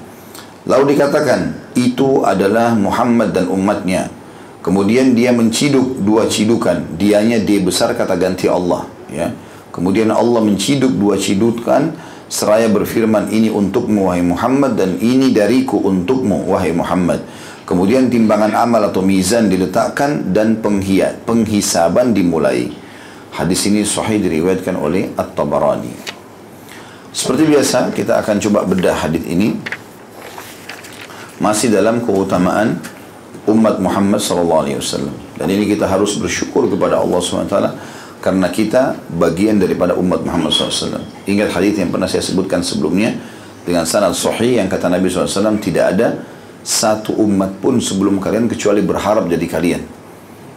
[0.70, 4.14] Lalu dikatakan itu adalah Muhammad dan umatnya.
[4.62, 6.86] Kemudian dia menciduk dua cidukan.
[7.02, 8.86] Dianya dia besar kata ganti Allah.
[9.10, 9.34] Ya.
[9.74, 11.98] Kemudian Allah menciduk dua cidukan
[12.30, 17.26] seraya berfirman ini untukmu wahai Muhammad dan ini dariku untukmu wahai Muhammad.
[17.72, 22.68] Kemudian timbangan amal atau mizan diletakkan dan penghiat, penghisaban dimulai.
[23.32, 25.96] Hadis ini sahih diriwayatkan oleh At-Tabarani.
[27.16, 29.56] Seperti biasa kita akan coba bedah hadis ini
[31.40, 32.76] masih dalam keutamaan
[33.48, 35.16] umat Muhammad sallallahu alaihi wasallam.
[35.40, 37.70] Dan ini kita harus bersyukur kepada Allah taala
[38.20, 41.00] karena kita bagian daripada umat Muhammad SAW.
[41.24, 43.16] Ingat hadis yang pernah saya sebutkan sebelumnya
[43.64, 46.20] dengan sanad sahih yang kata Nabi SAW tidak ada
[46.62, 49.82] satu umat pun sebelum kalian kecuali berharap jadi kalian.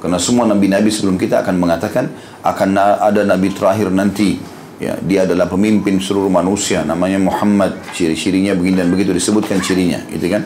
[0.01, 2.13] Karena semua nabi-nabi sebelum kita akan mengatakan
[2.45, 2.69] akan
[3.01, 4.53] ada nabi terakhir nanti.
[4.83, 7.81] Ya, dia adalah pemimpin seluruh manusia namanya Muhammad.
[7.95, 10.45] Ciri-cirinya begini dan begitu disebutkan cirinya, gitu kan?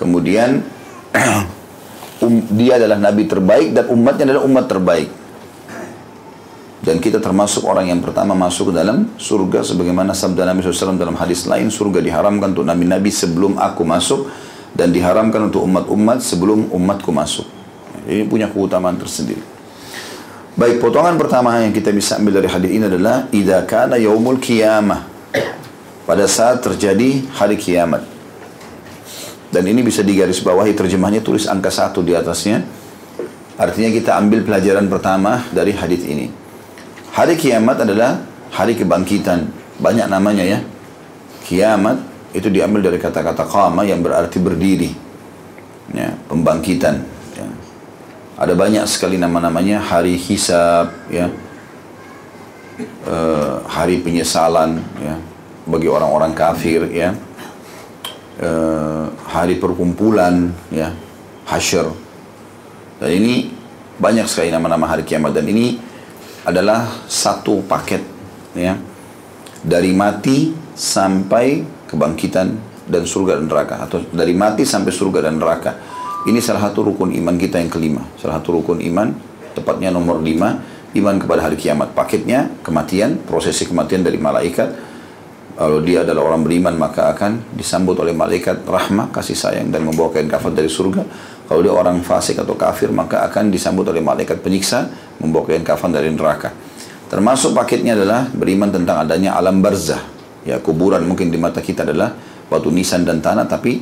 [0.00, 0.64] Kemudian
[2.24, 5.20] um, dia adalah nabi terbaik dan umatnya adalah umat terbaik
[6.80, 11.12] dan kita termasuk orang yang pertama masuk ke dalam surga sebagaimana sabda Nabi SAW dalam
[11.12, 14.32] hadis lain surga diharamkan untuk nabi-nabi sebelum aku masuk
[14.74, 17.46] dan diharamkan untuk umat-umat sebelum umatku masuk.
[18.06, 19.42] Ini punya keutamaan tersendiri.
[20.58, 25.06] Baik potongan pertama yang kita bisa ambil dari hadis ini adalah idza kana yaumul qiyamah.
[26.04, 28.02] Pada saat terjadi hari kiamat.
[29.50, 32.66] Dan ini bisa digarisbawahi terjemahnya tulis angka satu di atasnya.
[33.54, 36.26] Artinya kita ambil pelajaran pertama dari hadis ini.
[37.14, 39.46] Hari kiamat adalah hari kebangkitan.
[39.78, 40.58] Banyak namanya ya.
[41.46, 44.90] Kiamat itu diambil dari kata-kata qama yang berarti berdiri.
[45.90, 47.02] Ya, pembangkitan.
[47.34, 47.48] Ya.
[48.38, 51.30] Ada banyak sekali nama-namanya hari hisab, ya.
[53.04, 55.18] Uh, hari penyesalan, ya.
[55.66, 57.18] Bagi orang-orang kafir, ya.
[58.38, 60.94] Uh, hari perkumpulan, ya.
[61.50, 61.90] Hasyr.
[63.02, 63.50] Dan ini
[64.00, 65.76] banyak sekali nama-nama hari kiamat dan ini
[66.48, 68.00] adalah satu paket
[68.56, 68.80] ya
[69.60, 72.54] dari mati sampai kebangkitan
[72.86, 75.74] dan surga dan neraka atau dari mati sampai surga dan neraka.
[76.20, 78.04] Ini salah satu rukun iman kita yang kelima.
[78.20, 79.10] Salah satu rukun iman
[79.56, 80.60] tepatnya nomor lima
[80.94, 81.96] iman kepada hari kiamat.
[81.96, 84.92] Paketnya kematian prosesi kematian dari malaikat.
[85.60, 90.08] Kalau dia adalah orang beriman maka akan disambut oleh malaikat rahmah kasih sayang dan membawa
[90.08, 91.04] kain kafan dari surga.
[91.50, 94.88] Kalau dia orang fasik atau kafir maka akan disambut oleh malaikat penyiksa
[95.20, 96.52] membawa kain kafan dari neraka.
[97.10, 100.19] Termasuk paketnya adalah beriman tentang adanya alam barzah.
[100.44, 102.16] Ya kuburan mungkin di mata kita adalah
[102.48, 103.80] batu nisan dan tanah tapi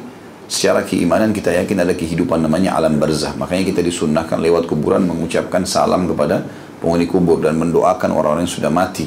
[0.48, 3.36] secara keimanan kita yakin ada kehidupan namanya alam barzah.
[3.36, 6.42] Makanya kita disunnahkan lewat kuburan mengucapkan salam kepada
[6.82, 9.06] penghuni kubur dan mendoakan orang-orang yang sudah mati.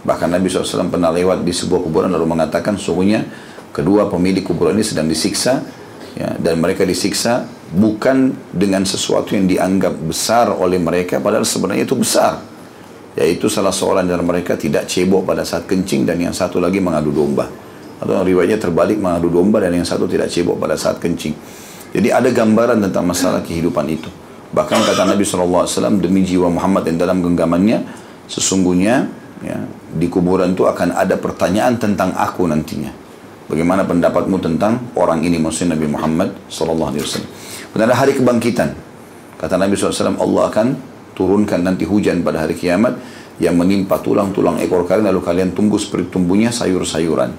[0.00, 3.24] Bahkan Nabi SAW pernah lewat di sebuah kuburan lalu mengatakan sungguhnya
[3.70, 5.62] kedua pemilik kuburan ini sedang disiksa
[6.16, 11.94] ya, dan mereka disiksa bukan dengan sesuatu yang dianggap besar oleh mereka padahal sebenarnya itu
[11.94, 12.42] besar
[13.18, 17.10] yaitu salah seorang dari mereka tidak cebok pada saat kencing dan yang satu lagi mengadu
[17.10, 17.48] domba
[18.00, 21.34] atau riwayatnya terbalik mengadu domba dan yang satu tidak cebok pada saat kencing
[21.90, 24.08] jadi ada gambaran tentang masalah kehidupan itu
[24.54, 25.66] bahkan kata Nabi SAW
[25.98, 27.86] demi jiwa Muhammad yang dalam genggamannya
[28.30, 29.56] sesungguhnya Ya,
[29.96, 32.92] di kuburan itu akan ada pertanyaan tentang aku nantinya.
[33.48, 36.28] Bagaimana pendapatmu tentang orang ini maksudnya Nabi Muhammad.
[36.52, 38.76] Kemudian ada hari kebangkitan.
[39.40, 40.66] Kata Nabi SAW, Allah akan
[41.14, 42.96] turunkan nanti hujan pada hari kiamat
[43.40, 47.32] yang menimpa tulang-tulang ekor kalian lalu kalian tumbuh seperti tumbuhnya sayur-sayuran.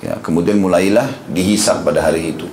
[0.00, 2.48] Ya, kemudian mulailah dihisap pada hari itu.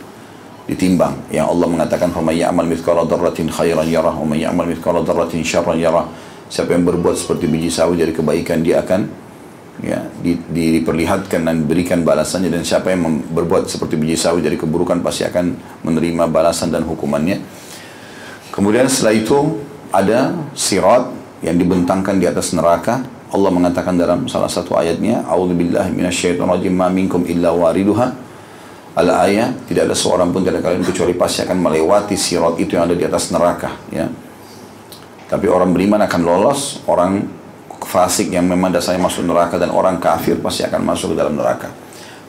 [0.68, 1.32] Ditimbang.
[1.32, 5.80] Yang Allah mengatakan, "Faman ya'mal mithqala dzarratin khairan yarah, wa man ya'mal mithqala dzarratin syarran
[5.80, 6.08] yarah."
[6.48, 9.28] Siapa yang berbuat seperti biji sawi dari kebaikan dia akan
[9.84, 14.56] ya di, di, diperlihatkan dan diberikan balasannya dan siapa yang berbuat seperti biji sawi dari
[14.56, 17.44] keburukan pasti akan menerima balasan dan hukumannya.
[18.52, 21.10] Kemudian setelah itu ada sirat
[21.46, 23.04] yang dibentangkan di atas neraka.
[23.28, 28.26] Allah mengatakan dalam salah satu ayatnya, "A'udzubillahi minasyaitonirrajim, ma minkum illa wariduha."
[28.98, 32.90] Al ayat tidak ada seorang pun dari kalian kecuali pasti akan melewati sirat itu yang
[32.90, 34.10] ada di atas neraka, ya.
[35.28, 37.22] Tapi orang beriman akan lolos, orang
[37.84, 41.70] fasik yang memang dasarnya masuk neraka dan orang kafir pasti akan masuk ke dalam neraka.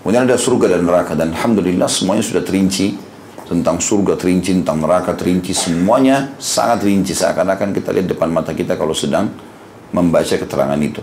[0.03, 3.08] Kemudian ada surga dan neraka dan alhamdulillah semuanya sudah terinci
[3.49, 8.77] tentang surga terinci, tentang neraka terinci, semuanya sangat rinci seakan-akan kita lihat depan mata kita
[8.77, 9.33] kalau sedang
[9.97, 11.01] membaca keterangan itu.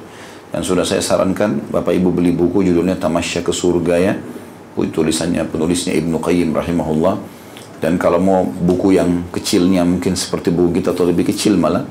[0.54, 4.14] Dan sudah saya sarankan Bapak Ibu beli buku judulnya Tamasya ke Surga ya.
[4.76, 7.16] Tulisannya penulisnya Ibnu Qayyim rahimahullah
[7.80, 11.84] dan kalau mau buku yang kecilnya mungkin seperti buku kita atau lebih kecil malah,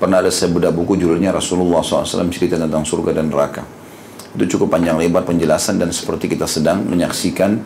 [0.00, 3.64] pernah ada saya bedah buku judulnya Rasulullah SAW cerita tentang surga dan neraka.
[4.36, 7.62] Itu cukup panjang lebar penjelasan dan seperti kita sedang menyaksikan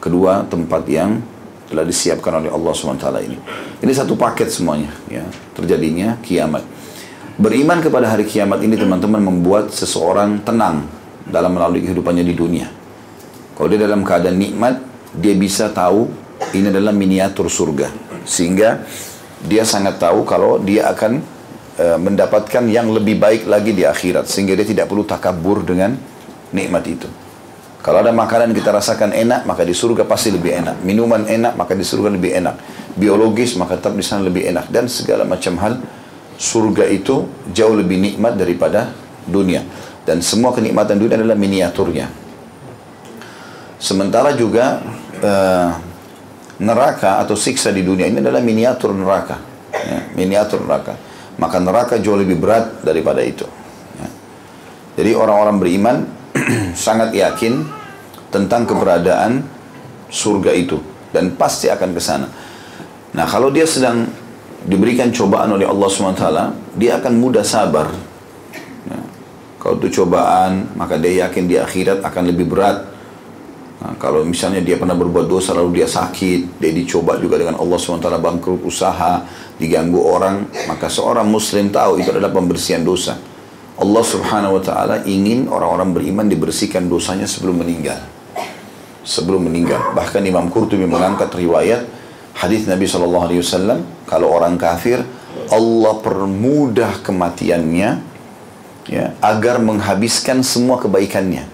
[0.00, 1.20] kedua tempat yang
[1.66, 3.38] telah disiapkan oleh Allah SWT ini.
[3.82, 6.62] Ini satu paket semuanya, ya terjadinya kiamat.
[7.36, 10.88] Beriman kepada hari kiamat ini teman-teman membuat seseorang tenang
[11.28, 12.66] dalam melalui kehidupannya di dunia.
[13.52, 14.80] Kalau dia dalam keadaan nikmat,
[15.12, 16.08] dia bisa tahu
[16.56, 17.92] ini adalah miniatur surga.
[18.24, 18.84] Sehingga
[19.44, 21.20] dia sangat tahu kalau dia akan
[21.76, 24.28] e, mendapatkan yang lebih baik lagi di akhirat.
[24.28, 25.96] Sehingga dia tidak perlu takabur dengan
[26.52, 27.08] nikmat itu.
[27.84, 30.82] Kalau ada makanan kita rasakan enak, maka di surga pasti lebih enak.
[30.82, 32.54] Minuman enak, maka di surga lebih enak.
[32.98, 34.68] Biologis, maka tetap di sana lebih enak.
[34.72, 35.78] Dan segala macam hal,
[36.34, 38.90] surga itu jauh lebih nikmat daripada
[39.22, 39.62] dunia.
[40.02, 42.10] Dan semua kenikmatan dunia adalah miniaturnya.
[43.78, 44.82] Sementara juga,
[45.22, 45.70] uh,
[46.56, 49.36] neraka atau siksa di dunia ini adalah miniatur neraka.
[49.72, 50.96] Ya, miniatur neraka.
[51.36, 53.44] Maka neraka jauh lebih berat daripada itu.
[54.00, 54.08] Ya.
[54.96, 55.96] Jadi orang-orang beriman
[56.86, 57.64] sangat yakin
[58.30, 59.44] tentang keberadaan
[60.12, 60.78] surga itu
[61.10, 62.28] dan pasti akan ke sana.
[63.16, 64.04] Nah, kalau dia sedang
[64.66, 66.24] diberikan cobaan oleh Allah SWT,
[66.76, 67.88] dia akan mudah sabar.
[68.84, 69.00] Ya.
[69.62, 72.96] Kalau itu cobaan, maka dia yakin di akhirat akan lebih berat
[73.76, 77.76] Nah, kalau misalnya dia pernah berbuat dosa lalu dia sakit, dia dicoba juga dengan Allah
[77.76, 79.22] SWT bangkrut usaha,
[79.60, 83.20] diganggu orang, maka seorang muslim tahu itu adalah pembersihan dosa.
[83.76, 88.00] Allah Subhanahu wa taala ingin orang-orang beriman dibersihkan dosanya sebelum meninggal.
[89.04, 89.92] Sebelum meninggal.
[89.92, 91.84] Bahkan Imam Qurtubi mengangkat riwayat
[92.36, 95.04] hadis Nabi sallallahu alaihi wasallam kalau orang kafir
[95.52, 97.90] Allah permudah kematiannya
[98.88, 101.44] ya agar menghabiskan semua kebaikannya.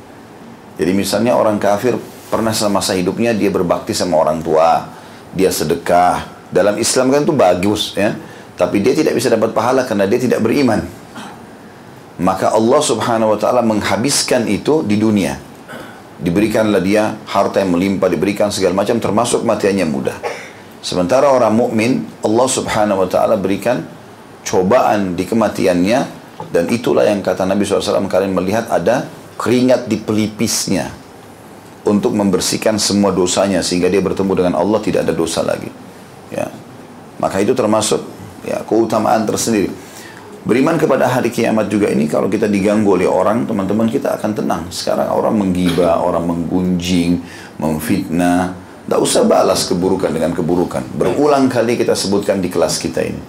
[0.79, 1.99] Jadi misalnya orang kafir
[2.33, 4.89] pernah semasa hidupnya dia berbakti sama orang tua,
[5.35, 6.31] dia sedekah.
[6.53, 8.17] Dalam Islam kan itu bagus ya.
[8.53, 10.85] Tapi dia tidak bisa dapat pahala karena dia tidak beriman.
[12.21, 15.41] Maka Allah subhanahu wa ta'ala menghabiskan itu di dunia.
[16.23, 20.17] Diberikanlah dia harta yang melimpah, diberikan segala macam termasuk matiannya mudah.
[20.83, 23.87] Sementara orang mukmin Allah subhanahu wa ta'ala berikan
[24.43, 25.99] cobaan di kematiannya
[26.51, 29.07] dan itulah yang kata Nabi SAW kalian melihat ada
[29.39, 30.91] keringat di pelipisnya
[31.83, 35.71] untuk membersihkan semua dosanya sehingga dia bertemu dengan Allah tidak ada dosa lagi.
[36.31, 36.51] Ya.
[37.19, 38.03] Maka itu termasuk
[38.47, 39.71] ya keutamaan tersendiri.
[40.43, 44.63] Beriman kepada hari kiamat juga ini kalau kita diganggu oleh orang, teman-teman kita akan tenang.
[44.75, 47.23] Sekarang orang menggibah, orang menggunjing,
[47.63, 48.51] memfitnah,
[48.83, 50.83] tidak usah balas keburukan dengan keburukan.
[50.99, 53.23] Berulang kali kita sebutkan di kelas kita ini.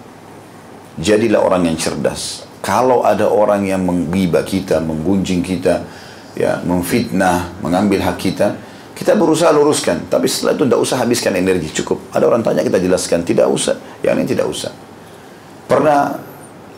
[0.97, 2.49] Jadilah orang yang cerdas.
[2.65, 5.86] Kalau ada orang yang menggibah kita, menggunjing kita,
[6.34, 8.57] ya memfitnah, mengambil hak kita,
[8.97, 10.09] kita berusaha luruskan.
[10.09, 12.09] Tapi setelah itu tidak usah habiskan energi, cukup.
[12.09, 13.78] Ada orang tanya kita jelaskan, tidak usah.
[14.01, 14.72] Yang ini tidak usah.
[15.70, 16.32] Pernah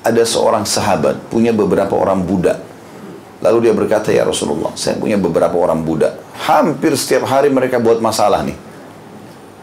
[0.05, 2.61] ada seorang sahabat punya beberapa orang budak.
[3.41, 6.13] Lalu dia berkata, ya Rasulullah, saya punya beberapa orang budak.
[6.45, 8.57] Hampir setiap hari mereka buat masalah nih.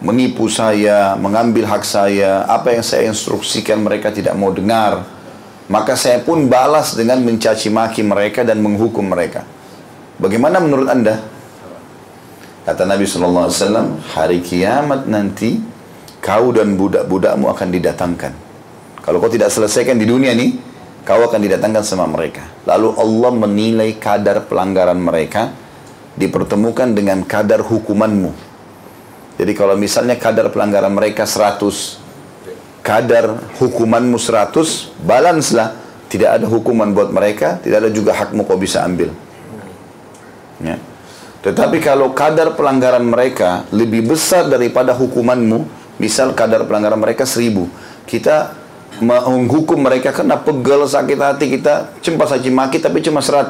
[0.02, 5.06] Menipu saya, mengambil hak saya, apa yang saya instruksikan mereka tidak mau dengar.
[5.70, 9.46] Maka saya pun balas dengan mencaci maki mereka dan menghukum mereka.
[10.18, 11.22] Bagaimana menurut anda?
[12.66, 13.50] Kata Nabi SAW,
[14.14, 15.58] hari kiamat nanti
[16.18, 18.51] kau dan budak-budakmu akan didatangkan.
[19.02, 20.54] Kalau kau tidak selesaikan di dunia nih,
[21.02, 22.46] kau akan didatangkan sama mereka.
[22.62, 25.50] Lalu Allah menilai kadar pelanggaran mereka,
[26.14, 28.30] dipertemukan dengan kadar hukumanmu.
[29.42, 31.98] Jadi kalau misalnya kadar pelanggaran mereka 100,
[32.84, 35.74] kadar hukumanmu 100, balance lah.
[36.12, 39.16] Tidak ada hukuman buat mereka, tidak ada juga hakmu kau bisa ambil.
[40.60, 40.76] Ya.
[41.40, 45.64] Tetapi kalau kadar pelanggaran mereka lebih besar daripada hukumanmu,
[45.96, 47.66] misal kadar pelanggaran mereka seribu,
[48.04, 48.61] kita
[49.00, 51.94] menghukum mereka karena pegel sakit hati kita?
[52.04, 53.48] Cempa saja maki tapi cuma 100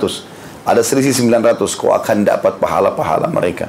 [0.62, 3.66] ada selisih 900 kau akan dapat pahala-pahala mereka?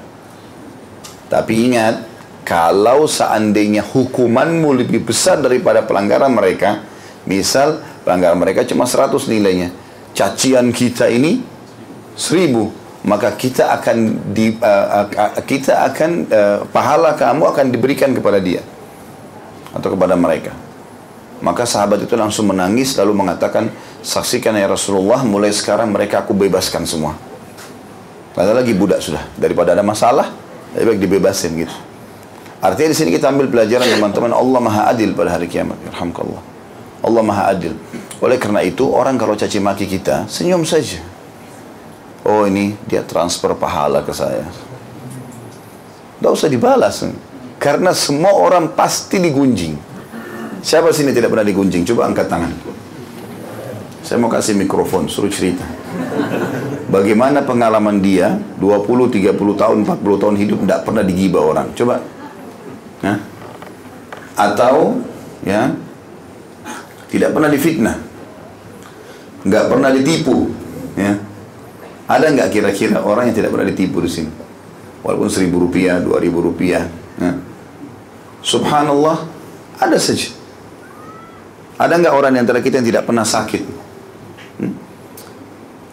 [1.34, 2.05] Tapi ingat
[2.43, 6.84] kalau seandainya hukumanmu lebih besar daripada pelanggaran mereka
[7.24, 9.71] misal pelanggaran mereka cuma 100 nilainya
[10.11, 11.39] cacian kita ini
[12.19, 18.39] 1000 maka kita akan di, uh, uh, kita akan uh, pahala kamu akan diberikan kepada
[18.39, 18.63] dia
[19.76, 20.51] atau kepada mereka
[21.42, 23.72] maka sahabat itu langsung menangis lalu mengatakan,
[24.04, 27.16] saksikan ya Rasulullah, mulai sekarang mereka aku bebaskan semua.
[28.34, 29.24] Ada lagi budak sudah.
[29.38, 30.34] Daripada ada masalah,
[30.74, 31.76] lebih baik dibebasin gitu.
[32.64, 35.76] Artinya di sini kita ambil pelajaran teman-teman Allah Maha Adil pada hari kiamat.
[35.94, 36.42] Alhamdulillah.
[37.04, 37.76] Allah Maha Adil.
[38.24, 41.04] Oleh karena itu orang kalau caci maki kita senyum saja.
[42.24, 44.48] Oh ini dia transfer pahala ke saya.
[46.18, 47.04] Tidak usah dibalas.
[47.60, 49.76] Karena semua orang pasti digunjing.
[50.64, 51.84] Siapa sini tidak pernah digunjing?
[51.84, 52.55] Coba angkat tangan.
[53.99, 55.68] Saya mau kasih mikrofon, suruh cerita.
[56.88, 61.68] Bagaimana pengalaman dia 20, 30 tahun, 40 tahun hidup tidak pernah digibah orang.
[61.76, 61.99] Coba.
[63.03, 63.18] Hah?
[64.39, 65.03] Atau
[65.43, 65.76] ya
[67.11, 67.97] tidak pernah difitnah.
[69.43, 70.47] Nggak pernah ditipu.
[70.95, 71.20] Ya.
[72.07, 74.32] Ada nggak kira-kira orang yang tidak pernah ditipu di sini?
[75.03, 76.88] Walaupun seribu rupiah, dua ribu rupiah.
[77.20, 77.36] Ya.
[78.39, 79.28] Subhanallah,
[79.80, 80.43] ada saja.
[81.78, 83.63] Ada nggak orang di antara kita yang tidak pernah sakit?
[84.61, 84.74] Hmm?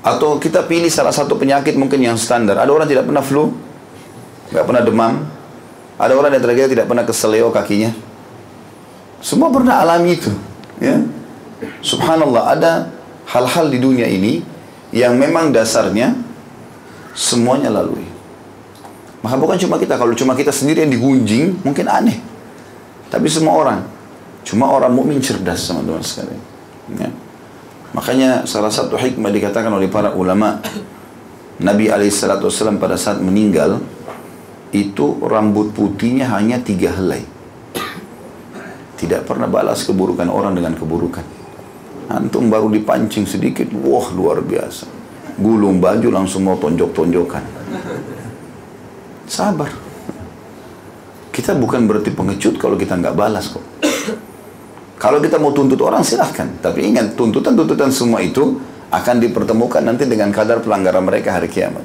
[0.05, 2.61] Atau kita pilih salah satu penyakit mungkin yang standar.
[2.61, 3.53] Ada orang tidak pernah flu,
[4.53, 5.15] nggak pernah demam.
[6.01, 7.93] Ada orang di antara kita tidak pernah keseleo kakinya.
[9.21, 10.33] Semua pernah alami itu.
[10.81, 10.97] Ya.
[11.85, 12.73] Subhanallah, ada
[13.29, 14.41] hal-hal di dunia ini
[14.97, 16.17] yang memang dasarnya
[17.13, 18.09] semuanya lalui.
[19.21, 22.17] Maka bukan cuma kita, kalau cuma kita sendiri yang digunjing, mungkin aneh.
[23.13, 24.00] Tapi semua orang.
[24.45, 26.43] Cuma orang mukmin cerdas sama teman sekalian.
[26.97, 27.11] Ya.
[27.91, 30.63] Makanya salah satu hikmah dikatakan oleh para ulama
[31.61, 33.83] Nabi Alaihissalam pada saat meninggal
[34.71, 37.27] itu rambut putihnya hanya tiga helai.
[38.97, 41.25] Tidak pernah balas keburukan orang dengan keburukan.
[42.11, 44.87] Antum baru dipancing sedikit, wah luar biasa.
[45.41, 47.45] Gulung baju langsung mau tonjok-tonjokan.
[49.31, 49.71] Sabar.
[51.31, 53.63] Kita bukan berarti pengecut kalau kita nggak balas kok.
[55.01, 56.61] Kalau kita mau tuntut orang silahkan.
[56.61, 58.61] Tapi ingat, tuntutan-tuntutan semua itu
[58.93, 61.81] akan dipertemukan nanti dengan kadar pelanggaran mereka hari kiamat.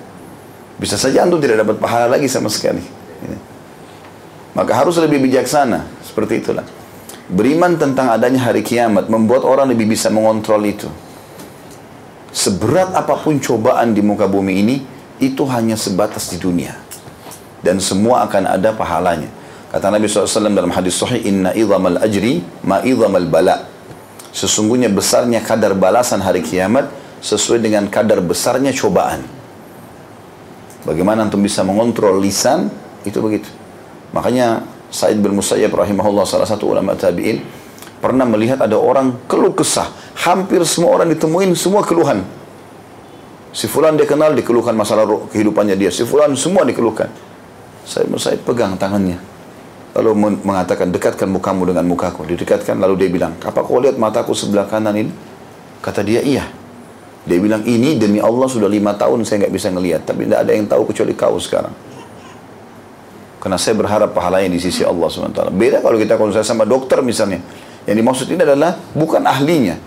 [0.75, 2.83] Bisa saja antum tidak dapat pahala lagi sama sekali.
[4.51, 5.87] Maka harus lebih bijaksana.
[6.03, 6.67] Seperti itulah.
[7.31, 10.91] Beriman tentang adanya hari kiamat membuat orang lebih bisa mengontrol itu.
[12.35, 14.75] Seberat apa pun cobaan di muka bumi ini,
[15.23, 16.75] itu hanya sebatas di dunia.
[17.63, 19.31] Dan semua akan ada pahalanya.
[19.75, 23.67] Kata Nabi SAW dalam hadis sahih, Inna idhamal ajri ma idhamal bala.
[24.31, 26.87] Sesungguhnya besarnya kadar balasan hari kiamat
[27.19, 29.27] sesuai dengan kadar besarnya cobaan.
[30.87, 32.71] Bagaimana antum bisa mengontrol lisan,
[33.03, 33.51] itu begitu.
[34.15, 34.63] Makanya
[34.95, 37.43] Said bin Musayyab rahimahullah salah satu ulama tabi'in
[37.99, 39.91] pernah melihat ada orang keluh kesah.
[40.23, 42.23] Hampir semua orang ditemuin semua keluhan.
[43.51, 45.03] Si fulan dia kenal dikeluhkan masalah
[45.35, 45.91] kehidupannya dia.
[45.91, 47.11] Si fulan semua dikeluhkan.
[47.83, 49.34] Bin Musayyab pegang tangannya
[49.95, 50.11] lalu
[50.43, 54.91] mengatakan dekatkan mukamu dengan mukaku didekatkan lalu dia bilang apa kau lihat mataku sebelah kanan
[54.91, 55.11] ini?
[55.79, 56.43] Kata dia iya.
[57.25, 60.51] Dia bilang ini demi Allah sudah lima tahun saya nggak bisa ngelihat tapi tidak ada
[60.51, 61.71] yang tahu kecuali kau sekarang.
[63.39, 67.39] Karena saya berharap pahalanya di sisi Allah SWT beda kalau kita konsultasi sama dokter misalnya.
[67.85, 69.77] Yang dimaksud ini adalah bukan ahlinya.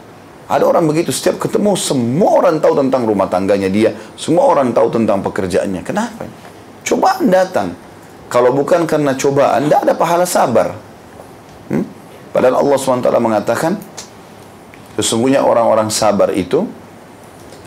[0.48, 4.88] Ada orang begitu setiap ketemu semua orang tahu tentang rumah tangganya dia semua orang tahu
[4.88, 5.84] tentang pekerjaannya.
[5.84, 6.24] Kenapa?
[6.86, 7.87] Cobaan datang
[8.28, 10.76] kalau bukan karena cobaan, tidak ada pahala sabar.
[11.72, 11.84] Hmm?
[12.28, 13.72] Padahal Allah SWT mengatakan,
[15.00, 16.68] sesungguhnya orang-orang sabar itu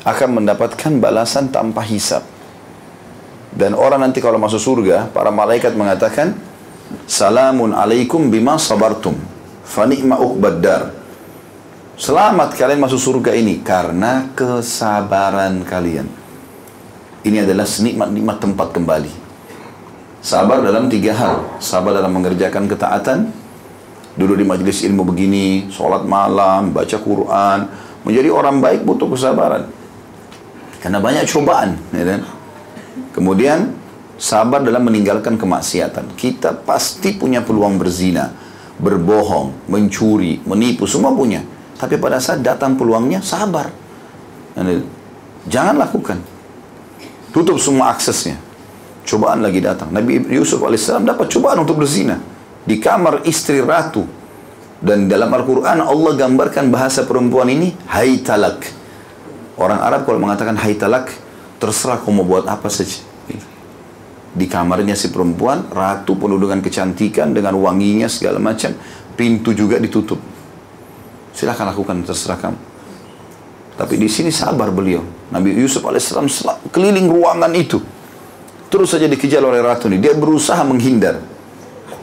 [0.05, 2.21] akan mendapatkan balasan tanpa hisap.
[3.51, 6.37] Dan orang nanti kalau masuk surga, para malaikat mengatakan,
[7.09, 9.17] Salamun alaikum bima sabartum,
[9.65, 10.93] fani'ma uqbaddar.
[11.97, 16.09] Selamat kalian masuk surga ini karena kesabaran kalian.
[17.21, 19.20] Ini adalah senikmat-nikmat tempat kembali.
[20.21, 21.57] Sabar dalam tiga hal.
[21.57, 23.33] Sabar dalam mengerjakan ketaatan,
[24.13, 27.59] duduk di majelis ilmu begini, sholat malam, baca Quran,
[28.01, 29.69] Menjadi orang baik butuh kesabaran.
[30.81, 31.77] Karena banyak cobaan.
[31.93, 32.21] Ya kan?
[33.13, 33.77] Kemudian
[34.17, 36.17] sabar dalam meninggalkan kemaksiatan.
[36.17, 38.33] Kita pasti punya peluang berzina,
[38.81, 41.45] berbohong, mencuri, menipu, semua punya.
[41.77, 43.69] Tapi pada saat datang peluangnya, sabar.
[45.45, 46.17] Jangan lakukan.
[47.29, 48.37] Tutup semua aksesnya.
[49.01, 49.89] Cobaan lagi datang.
[49.89, 52.21] Nabi Yusuf AS dapat cobaan untuk berzina.
[52.61, 54.05] Di kamar istri ratu.
[54.81, 58.65] Dan dalam Al-Quran Allah gambarkan bahasa perempuan ini, Hai talak.
[59.61, 61.13] Orang Arab kalau mengatakan hai talak,
[61.61, 62.97] terserah kau mau buat apa saja.
[64.31, 68.73] Di kamarnya si perempuan, ratu penuh dengan kecantikan, dengan wanginya segala macam,
[69.13, 70.17] pintu juga ditutup.
[71.35, 72.59] Silahkan lakukan, terserah kamu.
[73.75, 75.03] Tapi di sini sabar beliau.
[75.29, 76.27] Nabi Yusuf alaihissalam
[76.71, 77.77] keliling ruangan itu.
[78.71, 79.99] Terus saja dikejar oleh ratu ini.
[79.99, 81.19] Dia berusaha menghindar.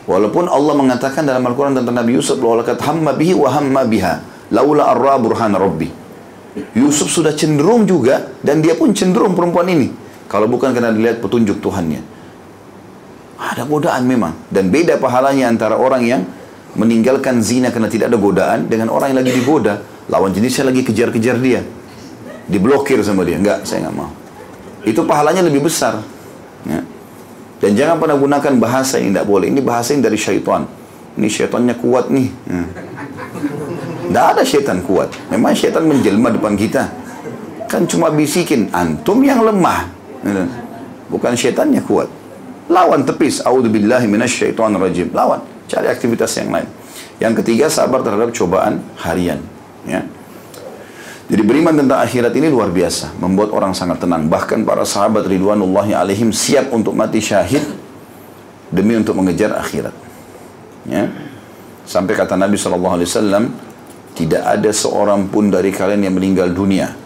[0.05, 4.21] Walaupun Allah mengatakan dalam Al-Quran tentang Nabi Yusuf, "Walakat hamma bihi wa hamma biha,
[4.53, 5.89] laula arra burhan rabbi."
[6.77, 9.89] Yusuf sudah cenderung juga dan dia pun cenderung perempuan ini.
[10.29, 12.01] Kalau bukan karena dilihat petunjuk Tuhannya.
[13.39, 16.21] Ada godaan memang dan beda pahalanya antara orang yang
[16.77, 19.81] meninggalkan zina karena tidak ada godaan dengan orang yang lagi digoda.
[20.09, 21.61] Lawan jenisnya lagi kejar-kejar dia.
[22.49, 23.37] Diblokir sama dia.
[23.37, 24.11] Enggak, saya nggak mau.
[24.85, 26.01] Itu pahalanya lebih besar.
[26.67, 26.81] Ya.
[27.59, 29.51] Dan jangan pernah gunakan bahasa yang tidak boleh.
[29.51, 30.63] Ini bahasa yang dari syaitan.
[31.19, 32.31] Ini syaitannya kuat nih.
[34.07, 34.33] Tidak hmm.
[34.39, 35.11] ada syaitan kuat.
[35.35, 36.87] Memang syaitan menjelma depan kita.
[37.67, 38.71] Kan cuma bisikin.
[38.71, 39.91] Antum yang lemah.
[41.11, 42.07] Bukan syaitannya kuat.
[42.71, 43.43] Lawan tepis.
[43.43, 45.11] A'udzubillahi rajim.
[45.11, 45.43] Lawan.
[45.67, 46.69] Cari aktivitas yang lain.
[47.19, 49.43] Yang ketiga sabar terhadap cobaan harian.
[49.83, 50.07] Ya.
[51.29, 54.33] Jadi beriman tentang akhirat ini luar biasa, membuat orang sangat tenang.
[54.33, 57.61] Bahkan para sahabat ridwanullahi alaihim siap untuk mati syahid
[58.73, 59.93] demi untuk mengejar akhirat.
[60.89, 61.13] Ya.
[61.85, 63.53] Sampai kata Nabi SAW,
[64.17, 66.97] tidak ada seorang pun dari kalian yang meninggal dunia.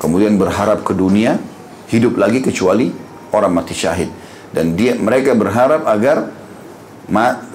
[0.00, 1.36] Kemudian berharap ke dunia,
[1.92, 2.88] hidup lagi kecuali
[3.36, 4.08] orang mati syahid.
[4.56, 6.32] Dan dia mereka berharap agar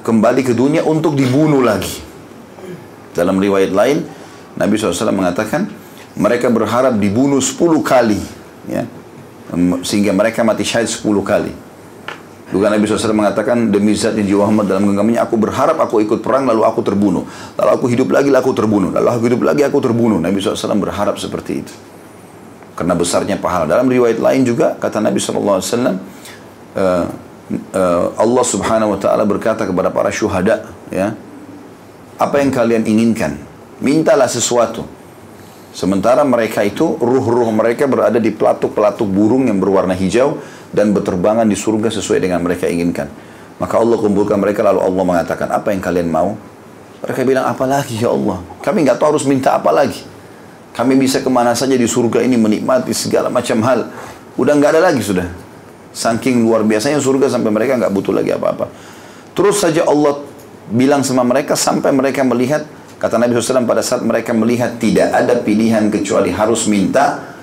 [0.05, 1.97] kembali ke dunia untuk dibunuh lagi.
[3.17, 4.05] Dalam riwayat lain,
[4.53, 5.80] Nabi SAW mengatakan,
[6.16, 8.22] mereka berharap dibunuh 10 kali
[8.68, 8.84] ya.
[9.84, 11.53] Sehingga mereka mati syahid 10 kali.
[12.51, 16.20] Juga Nabi SAW mengatakan demi zat yang jiwa Muhammad dalam genggamannya aku berharap aku ikut
[16.20, 17.24] perang lalu aku terbunuh.
[17.55, 18.89] Lalu aku hidup lagi lalu aku terbunuh.
[18.91, 20.20] Lalu aku hidup lagi aku terbunuh.
[20.20, 21.74] Nabi SAW berharap seperti itu.
[22.76, 23.72] Karena besarnya pahala.
[23.72, 25.64] Dalam riwayat lain juga kata Nabi SAW
[26.76, 27.07] uh,
[27.76, 31.16] uh, Allah Subhanahu Wa Taala berkata kepada para syuhada ya
[32.22, 33.39] apa yang kalian inginkan
[33.82, 34.86] mintalah sesuatu
[35.72, 40.36] Sementara mereka itu, ruh-ruh mereka berada di pelatuk-pelatuk burung yang berwarna hijau
[40.76, 43.07] dan berterbangan di surga sesuai dengan mereka inginkan.
[43.55, 46.36] Maka Allah kumpulkan mereka lalu Allah mengatakan, apa yang kalian mau?
[47.07, 48.43] Mereka bilang, apa lagi ya Allah?
[48.59, 50.03] Kami nggak tahu harus minta apa lagi.
[50.72, 53.91] Kami bisa ke mana saja di surga ini menikmati segala macam hal.
[54.39, 55.28] Udah nggak ada lagi sudah.
[55.91, 58.72] Saking luar biasanya surga sampai mereka nggak butuh lagi apa-apa.
[59.36, 60.24] Terus saja Allah
[60.72, 62.63] bilang sama mereka sampai mereka melihat
[63.02, 67.34] Kata Nabi SAW pada saat mereka melihat tidak ada pilihan kecuali harus minta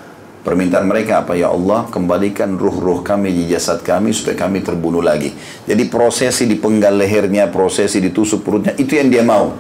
[0.46, 5.34] permintaan mereka apa ya Allah kembalikan ruh-ruh kami di jasad kami supaya kami terbunuh lagi.
[5.66, 9.50] Jadi prosesi dipenggal lehernya, prosesi ditusuk perutnya itu yang dia mau.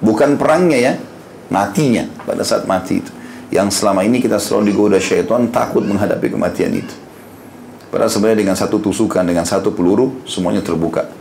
[0.00, 0.92] Bukan perangnya ya,
[1.52, 3.12] matinya pada saat mati itu.
[3.52, 6.96] Yang selama ini kita selalu digoda syaitan takut menghadapi kematian itu.
[7.92, 11.17] Padahal sebenarnya dengan satu tusukan, dengan satu peluru semuanya terbuka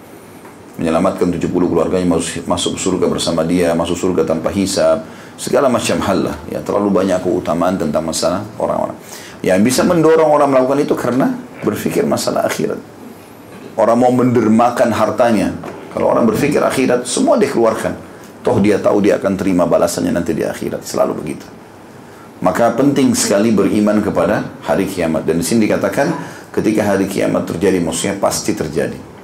[0.77, 5.01] menyelamatkan 70 keluarganya masuk, masuk surga bersama dia, masuk surga tanpa hisab,
[5.37, 6.37] segala macam hal lah.
[6.49, 8.97] Ya, terlalu banyak keutamaan tentang masalah orang-orang.
[9.41, 11.33] Yang bisa mendorong orang melakukan itu karena
[11.65, 12.77] berpikir masalah akhirat.
[13.77, 15.53] Orang mau mendermakan hartanya.
[15.93, 17.93] Kalau orang berpikir akhirat, semua dikeluarkan.
[18.41, 20.81] Toh dia tahu dia akan terima balasannya nanti di akhirat.
[20.85, 21.45] Selalu begitu.
[22.37, 25.25] Maka penting sekali beriman kepada hari kiamat.
[25.25, 26.13] Dan di sini dikatakan
[26.53, 29.16] ketika hari kiamat terjadi, maksudnya pasti terjadi.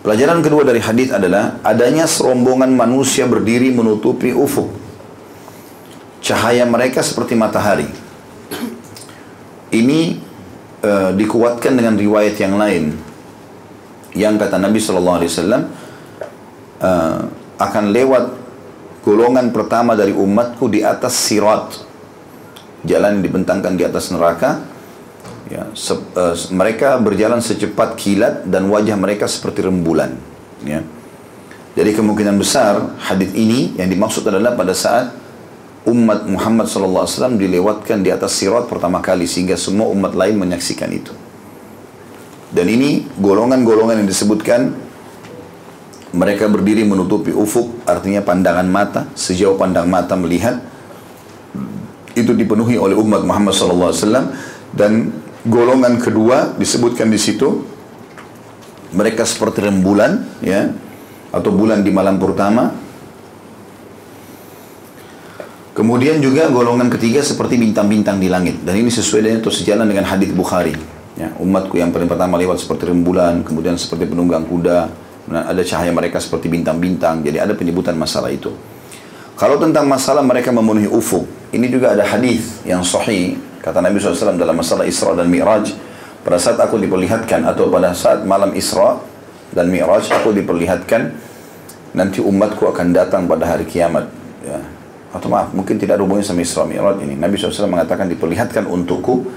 [0.00, 4.72] Pelajaran kedua dari hadis adalah adanya serombongan manusia berdiri menutupi ufuk.
[6.24, 7.84] Cahaya mereka seperti matahari.
[9.68, 10.16] Ini
[10.80, 12.96] uh, dikuatkan dengan riwayat yang lain.
[14.16, 15.62] Yang kata Nabi Shallallahu Alaihi Wasallam
[16.80, 17.20] uh,
[17.60, 18.24] akan lewat
[19.04, 21.76] golongan pertama dari umatku di atas sirat.
[22.88, 24.64] Jalan dibentangkan di atas neraka
[25.50, 30.14] Ya, se, uh, mereka berjalan secepat kilat dan wajah mereka seperti rembulan.
[30.62, 30.86] Ya.
[31.74, 35.10] Jadi kemungkinan besar hadis ini yang dimaksud adalah pada saat
[35.90, 41.10] umat Muhammad SAW dilewatkan di atas sirat pertama kali sehingga semua umat lain menyaksikan itu.
[42.50, 44.74] Dan ini golongan-golongan yang disebutkan
[46.10, 50.58] mereka berdiri menutupi ufuk artinya pandangan mata sejauh pandang mata melihat
[52.18, 54.34] itu dipenuhi oleh umat Muhammad wasallam
[54.74, 55.14] dan
[55.46, 57.64] golongan kedua disebutkan di situ
[58.92, 60.68] mereka seperti rembulan ya
[61.30, 62.90] atau bulan di malam pertama
[65.70, 70.04] Kemudian juga golongan ketiga seperti bintang-bintang di langit dan ini sesuai dengan atau sejalan dengan
[70.04, 70.76] hadis Bukhari.
[71.16, 74.92] Ya, umatku yang paling pertama lewat seperti rembulan, kemudian seperti penunggang kuda,
[75.30, 77.24] ada cahaya mereka seperti bintang-bintang.
[77.24, 78.52] Jadi ada penyebutan masalah itu.
[79.40, 84.40] Kalau tentang masalah mereka memenuhi ufuk, ini juga ada hadis yang sahih kata Nabi SAW
[84.40, 85.72] dalam masalah Isra dan Mi'raj.
[86.20, 89.00] Pada saat aku diperlihatkan atau pada saat malam Isra
[89.56, 91.16] dan Mi'raj aku diperlihatkan
[91.96, 94.08] nanti umatku akan datang pada hari kiamat.
[94.40, 94.60] Ya,
[95.10, 97.16] atau maaf mungkin tidak ada hubungannya sama Isra Mi'raj ini.
[97.16, 99.28] Nabi SAW mengatakan diperlihatkan untukku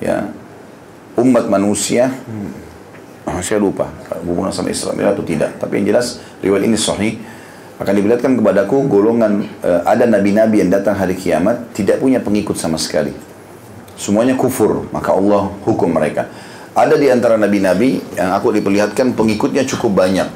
[0.00, 0.28] ya
[1.16, 2.66] umat manusia hmm,
[3.40, 3.88] saya lupa
[4.22, 5.56] hubungan sama Isra Mi'raj atau tidak.
[5.60, 7.16] Tapi yang jelas riwayat ini sahih
[7.76, 12.80] akan diperlihatkan kepadaku golongan uh, ada nabi-nabi yang datang hari kiamat tidak punya pengikut sama
[12.80, 13.35] sekali.
[13.96, 16.28] Semuanya kufur, maka Allah hukum mereka.
[16.76, 20.28] Ada di antara nabi-nabi yang aku diperlihatkan pengikutnya cukup banyak.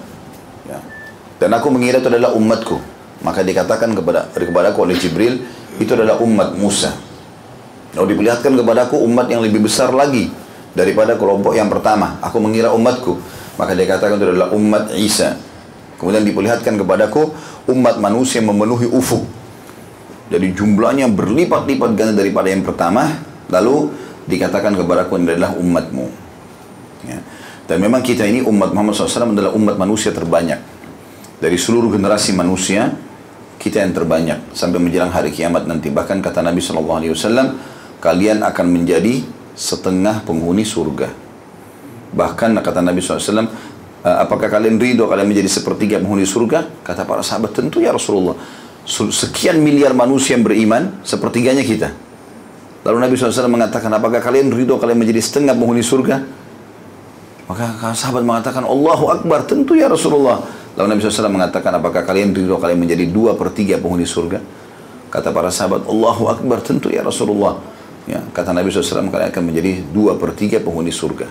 [0.65, 0.79] Ya.
[1.37, 2.81] Dan aku mengira itu adalah umatku.
[3.21, 5.45] Maka dikatakan kepada kepada aku oleh Jibril,
[5.77, 6.97] itu adalah umat Musa.
[7.93, 10.33] Lalu diperlihatkan kepadaku umat yang lebih besar lagi
[10.73, 12.17] daripada kelompok yang pertama.
[12.25, 13.21] Aku mengira umatku.
[13.61, 15.37] Maka dikatakan itu adalah umat Isa.
[16.01, 17.29] Kemudian diperlihatkan kepadaku
[17.69, 19.21] umat manusia memenuhi ufuk.
[20.33, 23.29] Jadi jumlahnya berlipat-lipat ganda daripada yang pertama.
[23.51, 23.91] Lalu
[24.31, 26.07] dikatakan kepadaku ini adalah umatmu.
[27.05, 27.19] Ya.
[27.67, 30.59] Dan memang kita ini umat Muhammad SAW adalah umat manusia terbanyak.
[31.39, 32.91] Dari seluruh generasi manusia,
[33.61, 35.87] kita yang terbanyak sampai menjelang hari kiamat nanti.
[35.93, 37.55] Bahkan kata Nabi SAW,
[38.03, 39.23] kalian akan menjadi
[39.55, 41.15] setengah penghuni surga.
[42.11, 43.47] Bahkan kata Nabi SAW,
[44.03, 46.83] apakah kalian ridho kalian menjadi sepertiga penghuni surga?
[46.83, 48.35] Kata para sahabat, tentu ya Rasulullah.
[48.91, 51.95] Sekian miliar manusia yang beriman, sepertiganya kita.
[52.81, 56.25] Lalu Nabi SAW mengatakan, apakah kalian ridho kalian menjadi setengah penghuni surga?
[57.45, 60.41] Maka sahabat mengatakan, Allahu Akbar, tentu ya Rasulullah.
[60.79, 64.41] Lalu Nabi SAW mengatakan, apakah kalian ridho kalian menjadi dua per tiga penghuni surga?
[65.13, 67.61] Kata para sahabat, Allahu Akbar, tentu ya Rasulullah.
[68.09, 71.29] Ya, kata Nabi SAW, kalian akan menjadi dua per tiga penghuni surga.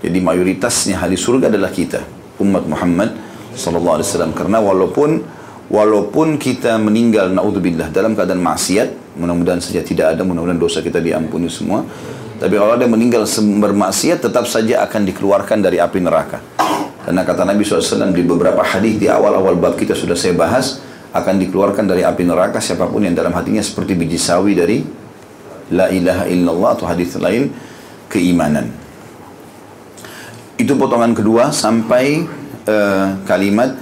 [0.00, 2.04] Jadi mayoritasnya ahli surga adalah kita,
[2.40, 3.16] umat Muhammad
[3.52, 4.32] Wasallam.
[4.32, 5.39] Karena walaupun
[5.70, 11.46] walaupun kita meninggal, naudzubillah, dalam keadaan maksiat, mudah-mudahan saja tidak ada, mudah-mudahan dosa kita diampuni
[11.46, 11.86] semua.
[12.42, 16.42] Tapi kalau ada yang meninggal bermaksiat, tetap saja akan dikeluarkan dari api neraka.
[17.00, 21.42] Karena kata Nabi SAW di beberapa hadis di awal-awal bab kita sudah saya bahas, akan
[21.42, 24.78] dikeluarkan dari api neraka siapa pun yang dalam hatinya seperti biji sawi dari
[25.74, 27.50] la ilaha illallah atau hadis lain
[28.06, 28.70] keimanan.
[30.54, 32.26] Itu potongan kedua sampai
[32.68, 33.74] uh, kalimat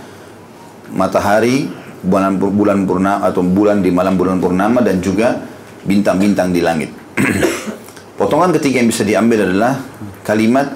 [0.92, 1.68] matahari
[2.02, 5.34] bulan bulan purnama atau bulan di malam bulan purnama dan juga
[5.82, 6.90] bintang-bintang di langit.
[8.18, 9.78] Potongan ketiga yang bisa diambil adalah
[10.22, 10.74] kalimat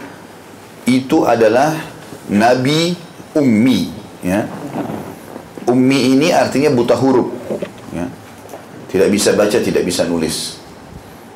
[0.87, 1.75] itu adalah
[2.31, 2.95] Nabi
[3.35, 3.81] ummi
[4.23, 4.47] ya.
[5.63, 7.31] Ummi ini artinya buta huruf
[7.95, 8.07] ya.
[8.91, 10.59] Tidak bisa baca, tidak bisa nulis.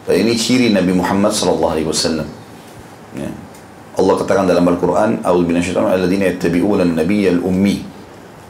[0.07, 2.29] Dan ini ciri Nabi Muhammad sallallahu alaihi wasallam.
[3.17, 3.31] Ya.
[3.97, 7.96] Allah katakan dalam Al-Qur'an, "A'udzu minasyaitonir alladziina yattabi'una an-nabiyyal ummi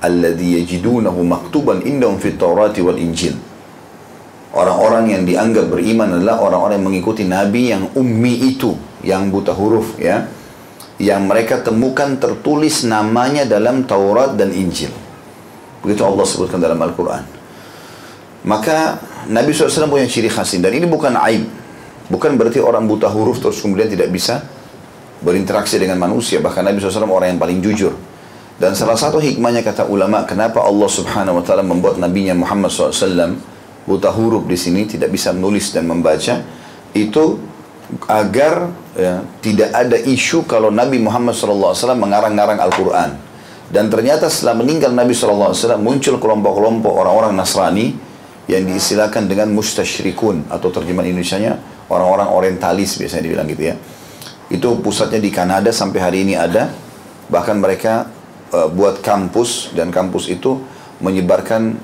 [0.03, 3.37] alladzi yajidunahu maktuban indahum fit Taurati wal Injil."
[4.57, 8.73] Orang-orang yang dianggap beriman adalah orang-orang yang mengikuti nabi yang ummi itu,
[9.05, 10.33] yang buta huruf ya
[10.97, 14.89] yang mereka temukan tertulis namanya dalam Taurat dan Injil.
[15.85, 17.23] Begitu Allah sebutkan dalam Al-Quran.
[18.49, 18.97] Maka
[19.29, 20.57] Nabi SAW punya ciri khas.
[20.57, 21.45] Dan ini bukan aib.
[22.09, 24.41] Bukan berarti orang buta huruf terus kemudian tidak bisa
[25.21, 26.41] berinteraksi dengan manusia.
[26.41, 27.93] Bahkan Nabi SAW orang yang paling jujur.
[28.57, 33.37] Dan salah satu hikmahnya kata ulama, kenapa Allah Subhanahu Wa Taala membuat Nabi Muhammad SAW
[33.85, 36.41] buta huruf di sini tidak bisa menulis dan membaca,
[36.97, 37.25] itu
[38.09, 43.11] agar ya, tidak ada isu kalau Nabi Muhammad SAW mengarang-ngarang Al-Quran.
[43.67, 47.93] Dan ternyata setelah meninggal Nabi SAW muncul kelompok-kelompok orang-orang Nasrani
[48.47, 51.59] yang diistilahkan dengan mustasyrikun atau terjemahan Indonesia-nya
[51.91, 53.75] orang-orang orientalis biasanya dibilang gitu ya.
[54.47, 56.71] Itu pusatnya di Kanada sampai hari ini ada.
[57.27, 58.07] Bahkan mereka
[58.53, 60.63] uh, buat kampus dan kampus itu
[61.03, 61.77] menyebarkan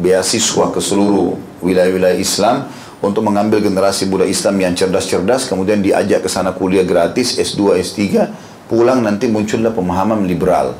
[0.00, 2.68] beasiswa ke seluruh wilayah-wilayah Islam
[3.00, 8.28] untuk mengambil generasi muda Islam yang cerdas-cerdas, kemudian diajak ke sana kuliah gratis, S2, S3,
[8.68, 10.76] pulang nanti muncullah pemahaman liberal.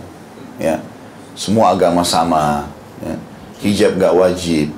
[0.60, 0.84] Ya.
[1.32, 2.68] Semua agama sama,
[3.00, 3.16] ya.
[3.64, 4.68] hijab gak wajib,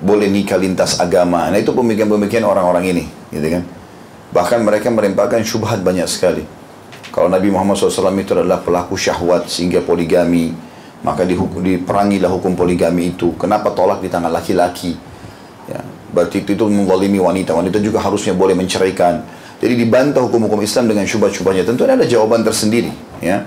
[0.00, 1.52] boleh nikah lintas agama.
[1.52, 3.62] Nah itu pemikiran-pemikiran orang-orang ini, gitu kan.
[4.32, 6.48] Bahkan mereka merempahkan syubhat banyak sekali.
[7.10, 10.54] Kalau Nabi Muhammad SAW itu adalah pelaku syahwat sehingga poligami,
[11.02, 13.34] maka dihukum, diperangilah hukum poligami itu.
[13.34, 14.94] Kenapa tolak di tangan laki-laki?
[15.70, 15.82] Ya.
[16.10, 17.54] berarti itu menzalimi wanita.
[17.54, 19.22] Wanita juga harusnya boleh menceraikan.
[19.60, 21.66] Jadi dibantah hukum-hukum Islam dengan syubhat-syubhatnya.
[21.66, 22.90] Tentu ada jawaban tersendiri.
[23.22, 23.46] Ya.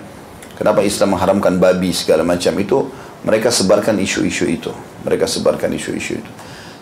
[0.55, 2.87] Kenapa Islam mengharamkan babi segala macam itu?
[3.23, 4.71] Mereka sebarkan isu-isu itu.
[5.07, 6.31] Mereka sebarkan isu-isu itu.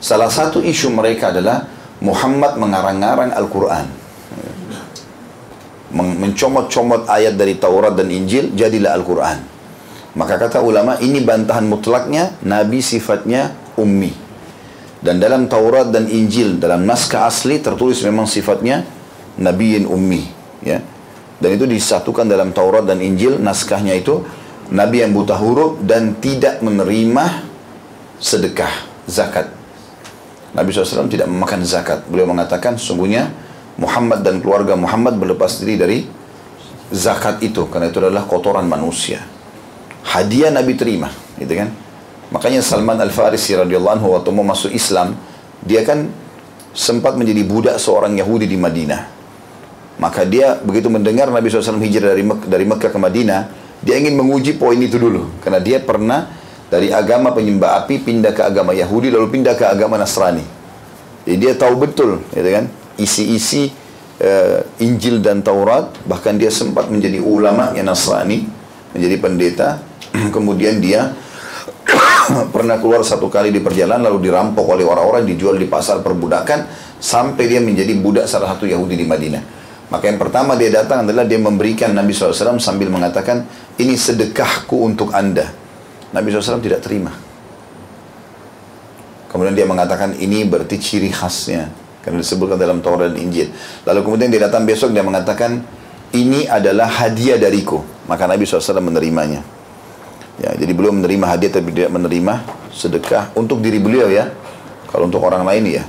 [0.01, 1.69] Salah satu isu mereka adalah
[2.01, 4.00] Muhammad mengarang-arang Al-Quran.
[5.91, 9.39] Mencomot-comot ayat dari Taurat dan Injil, jadilah Al-Quran.
[10.15, 14.11] Maka kata ulama, ini bantahan mutlaknya, Nabi sifatnya ummi.
[15.01, 18.85] Dan dalam Taurat dan Injil, dalam naskah asli tertulis memang sifatnya
[19.41, 20.23] Nabiin ummi.
[20.61, 20.83] Ya.
[21.41, 24.21] Dan itu disatukan dalam Taurat dan Injil, naskahnya itu
[24.69, 27.43] Nabi yang buta huruf dan tidak menerima
[28.21, 28.71] sedekah,
[29.09, 29.49] zakat.
[30.53, 32.05] Nabi SAW tidak memakan zakat.
[32.05, 33.33] Beliau mengatakan sungguhnya
[33.79, 35.97] Muhammad dan keluarga Muhammad berlepas diri dari
[36.91, 39.23] zakat itu karena itu adalah kotoran manusia.
[40.01, 41.07] Hadiah Nabi terima,
[41.39, 41.71] gitu kan?
[42.31, 45.15] Makanya Salman Al Farisi radhiyallahu anhu waktu mau masuk Islam,
[45.63, 46.11] dia kan
[46.71, 49.07] sempat menjadi budak seorang Yahudi di Madinah.
[49.99, 53.41] Maka dia begitu mendengar Nabi SAW hijrah dari Mek dari Mekah ke Madinah,
[53.83, 56.31] dia ingin menguji poin itu dulu karena dia pernah
[56.71, 60.41] dari agama penyembah api pindah ke agama Yahudi lalu pindah ke agama Nasrani.
[61.27, 62.65] Jadi dia tahu betul, gitu kan?
[63.01, 63.73] Isi-isi
[64.21, 68.45] uh, Injil dan Taurat, bahkan dia sempat menjadi ulama yang Nasrani,
[68.93, 69.69] menjadi pendeta.
[70.35, 71.17] Kemudian dia
[72.55, 76.69] pernah keluar satu kali di perjalanan lalu dirampok oleh orang-orang dijual di pasar perbudakan
[77.01, 79.43] sampai dia menjadi budak salah satu Yahudi di Madinah.
[79.91, 83.43] Maka yang pertama dia datang adalah dia memberikan Nabi SAW sambil mengatakan
[83.75, 85.51] ini sedekahku untuk anda.
[86.15, 87.11] Nabi SAW tidak terima.
[89.27, 91.67] Kemudian dia mengatakan ini berarti ciri khasnya.
[92.01, 93.53] Karena disebutkan dalam Taurat dan Injil.
[93.85, 95.61] Lalu kemudian dia datang besok dia mengatakan
[96.11, 97.85] ini adalah hadiah dariku.
[98.09, 99.45] Maka Nabi SAW menerimanya.
[100.41, 102.33] Ya, jadi beliau menerima hadiah tapi tidak menerima
[102.73, 104.33] sedekah untuk diri beliau ya.
[104.89, 105.83] Kalau untuk orang lain ya.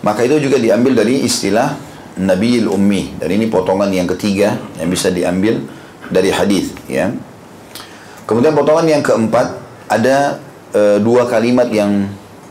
[0.00, 1.76] Maka itu juga diambil dari istilah
[2.18, 3.20] Nabiil Ummi.
[3.22, 5.60] Dan ini potongan yang ketiga yang bisa diambil
[6.10, 7.14] dari hadis ya.
[8.26, 9.58] Kemudian potongan yang keempat
[9.90, 10.38] ada
[10.74, 12.06] e, dua kalimat yang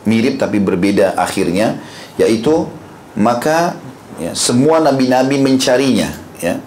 [0.09, 1.77] mirip tapi berbeda akhirnya
[2.17, 2.65] yaitu
[3.13, 3.77] maka
[4.17, 6.09] ya, semua nabi-nabi mencarinya
[6.41, 6.57] ya.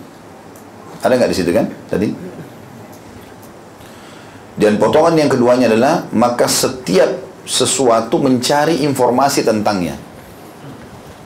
[1.03, 2.09] Ada nggak di situ kan tadi?
[4.55, 7.09] Dan potongan yang keduanya adalah maka setiap
[7.43, 9.99] sesuatu mencari informasi tentangnya.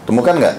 [0.09, 0.57] Temukan nggak?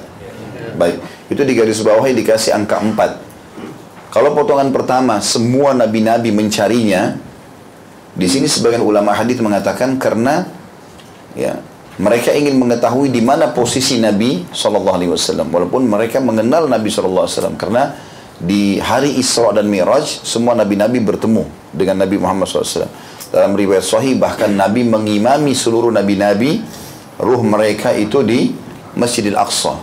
[0.77, 1.01] Baik,
[1.33, 4.13] itu di garis bawah dikasih angka 4.
[4.13, 7.17] Kalau potongan pertama semua nabi-nabi mencarinya,
[8.13, 10.45] di sini sebagian ulama hadis mengatakan karena
[11.37, 11.61] ya
[11.97, 17.25] mereka ingin mengetahui di mana posisi Nabi Shallallahu Alaihi Wasallam, walaupun mereka mengenal Nabi Shallallahu
[17.25, 17.83] Alaihi Wasallam karena
[18.37, 22.85] di hari Isra dan Miraj semua nabi-nabi bertemu dengan Nabi Muhammad SAW.
[23.33, 26.61] Dalam riwayat Sahih bahkan Nabi mengimami seluruh nabi-nabi
[27.17, 28.53] ruh mereka itu di
[28.93, 29.81] Masjidil Aqsa,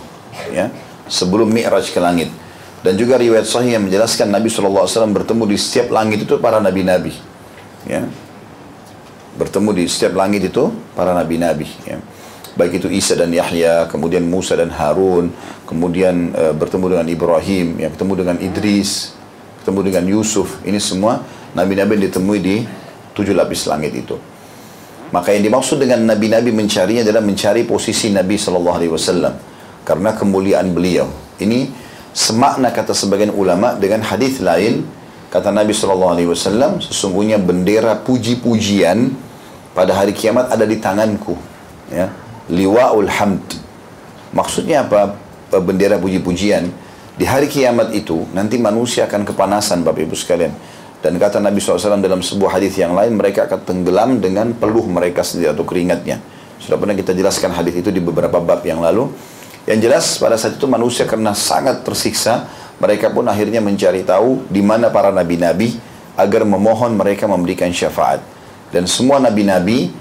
[0.55, 0.71] ya
[1.11, 2.31] sebelum Mi'raj ke langit.
[2.85, 7.17] Dan juga riwayat sahih yang menjelaskan Nabi SAW bertemu di setiap langit itu para nabi-nabi.
[7.89, 8.05] Ya.
[9.35, 11.67] Bertemu di setiap langit itu para nabi-nabi.
[11.83, 11.99] Ya.
[12.55, 15.35] Baik itu Isa dan Yahya, kemudian Musa dan Harun,
[15.67, 19.11] kemudian e, bertemu dengan Ibrahim, yang ketemu dengan Idris,
[19.59, 20.63] ketemu dengan Yusuf.
[20.63, 21.19] Ini semua
[21.51, 22.63] nabi-nabi yang ditemui di
[23.11, 24.15] tujuh lapis langit itu.
[25.11, 29.33] Maka yang dimaksud dengan nabi-nabi mencarinya adalah mencari posisi Nabi Shallallahu Alaihi Wasallam
[29.83, 31.11] karena kemuliaan beliau.
[31.39, 31.71] Ini
[32.15, 34.87] semakna kata sebagian ulama dengan hadis lain
[35.27, 39.24] kata Nabi Shallallahu Alaihi Wasallam sesungguhnya bendera puji-pujian
[39.75, 41.35] pada hari kiamat ada di tanganku
[41.91, 42.07] ya.
[42.47, 43.59] Liwaul hamd.
[44.31, 45.19] Maksudnya apa?
[45.59, 46.71] Bendera puji-pujian.
[47.15, 50.51] Di hari kiamat itu nanti manusia akan kepanasan Bapak Ibu sekalian.
[50.99, 55.21] Dan kata Nabi SAW dalam sebuah hadis yang lain mereka akan tenggelam dengan peluh mereka
[55.21, 56.17] sendiri atau keringatnya.
[56.57, 59.11] Sudah pernah kita jelaskan hadis itu di beberapa bab yang lalu.
[59.69, 64.61] Yang jelas pada saat itu manusia karena sangat tersiksa, mereka pun akhirnya mencari tahu di
[64.61, 65.77] mana para nabi-nabi
[66.17, 68.34] agar memohon mereka memberikan syafaat.
[68.69, 69.93] Dan semua nabi-nabi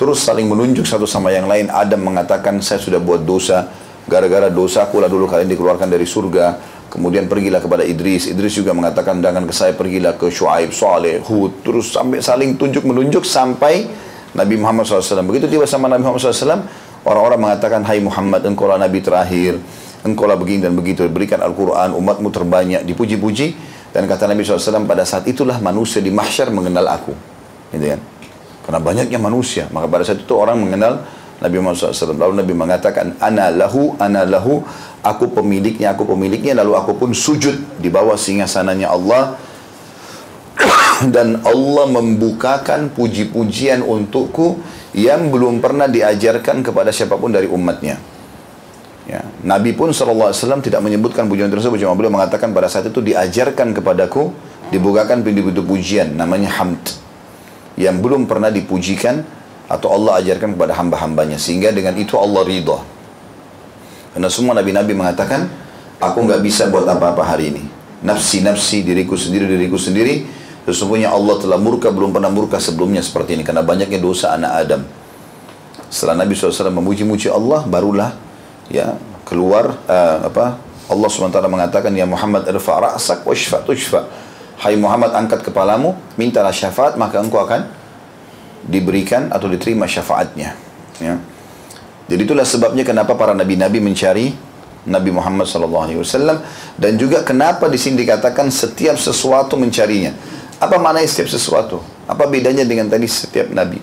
[0.00, 1.68] terus saling menunjuk satu sama yang lain.
[1.68, 3.68] Adam mengatakan saya sudah buat dosa,
[4.08, 6.78] gara-gara dosa akulah dulu kalian dikeluarkan dari surga.
[6.90, 8.26] Kemudian pergilah kepada Idris.
[8.26, 11.62] Idris juga mengatakan jangan ke saya pergilah ke Shu'aib, Saleh, Hud.
[11.62, 13.86] Terus sampai saling tunjuk menunjuk sampai
[14.34, 15.22] Nabi Muhammad SAW.
[15.22, 16.66] Begitu tiba sama Nabi Muhammad SAW,
[17.00, 19.56] Orang-orang mengatakan, Hai Muhammad, engkau lah Nabi terakhir,
[20.04, 23.56] engkau lah begini dan begitu, berikan Al-Quran, umatmu terbanyak, dipuji-puji.
[23.90, 27.16] Dan kata Nabi SAW, pada saat itulah manusia di mahsyar mengenal aku.
[27.70, 28.00] Gitu kan?
[28.66, 31.02] Karena banyaknya manusia, maka pada saat itu orang mengenal
[31.40, 32.14] Nabi Muhammad SAW.
[32.14, 34.60] Lalu Nabi mengatakan, Ana lahu, ana lahu,
[35.00, 36.60] aku pemiliknya, aku pemiliknya.
[36.60, 39.40] Lalu aku pun sujud di bawah singgasananya Allah.
[41.14, 44.60] dan Allah membukakan puji-pujian untukku
[44.92, 47.96] yang belum pernah diajarkan kepada siapa pun dari umatnya.
[49.08, 49.26] Ya.
[49.42, 54.30] Nabi pun SAW tidak menyebutkan pujian tersebut, cuma beliau mengatakan pada saat itu diajarkan kepadaku,
[54.70, 57.09] dibukakan pintu-pintu pujian, namanya hamd.
[57.80, 59.24] Yang belum pernah dipujikan
[59.64, 61.40] atau Allah ajarkan kepada hamba-hambanya.
[61.40, 62.76] Sehingga dengan itu Allah ridha.
[64.12, 65.48] Karena semua nabi-nabi mengatakan,
[65.96, 67.64] aku nggak bisa buat apa-apa hari ini.
[68.04, 70.28] Nafsi-nafsi, diriku sendiri, diriku sendiri,
[70.68, 74.82] Sesungguhnya Allah telah murka belum pernah murka sebelumnya seperti ini karena banyaknya dosa anak Adam.
[75.90, 78.14] Setelah Nabi SAW memuji-muji Allah, barulah
[78.68, 78.94] ya
[79.26, 80.60] keluar uh, apa
[80.90, 84.06] Allah SWT mengatakan ya Muhammad irfa ra'sak wa shfa tushfa.
[84.60, 87.64] Hai Muhammad angkat kepalamu, mintalah syafaat maka engkau akan
[88.68, 90.52] diberikan atau diterima syafaatnya.
[91.00, 91.16] Ya.
[92.12, 94.36] Jadi itulah sebabnya kenapa para nabi-nabi mencari
[94.84, 96.04] Nabi Muhammad SAW
[96.76, 100.12] dan juga kenapa di sini dikatakan setiap sesuatu mencarinya.
[100.60, 101.80] Apa maknanya setiap sesuatu?
[102.04, 103.80] Apa bedanya dengan tadi setiap nabi?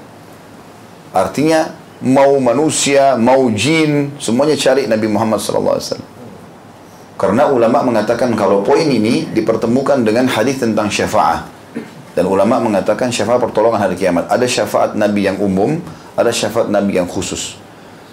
[1.09, 1.73] Artinya
[2.05, 6.16] mau manusia, mau jin, semuanya cari Nabi Muhammad SAW.
[7.17, 11.49] Karena ulama mengatakan kalau poin ini dipertemukan dengan hadis tentang syafaat.
[12.13, 14.29] Dan ulama mengatakan syafaat pertolongan hari kiamat.
[14.29, 15.81] Ada syafaat Nabi yang umum,
[16.13, 17.57] ada syafaat Nabi yang khusus.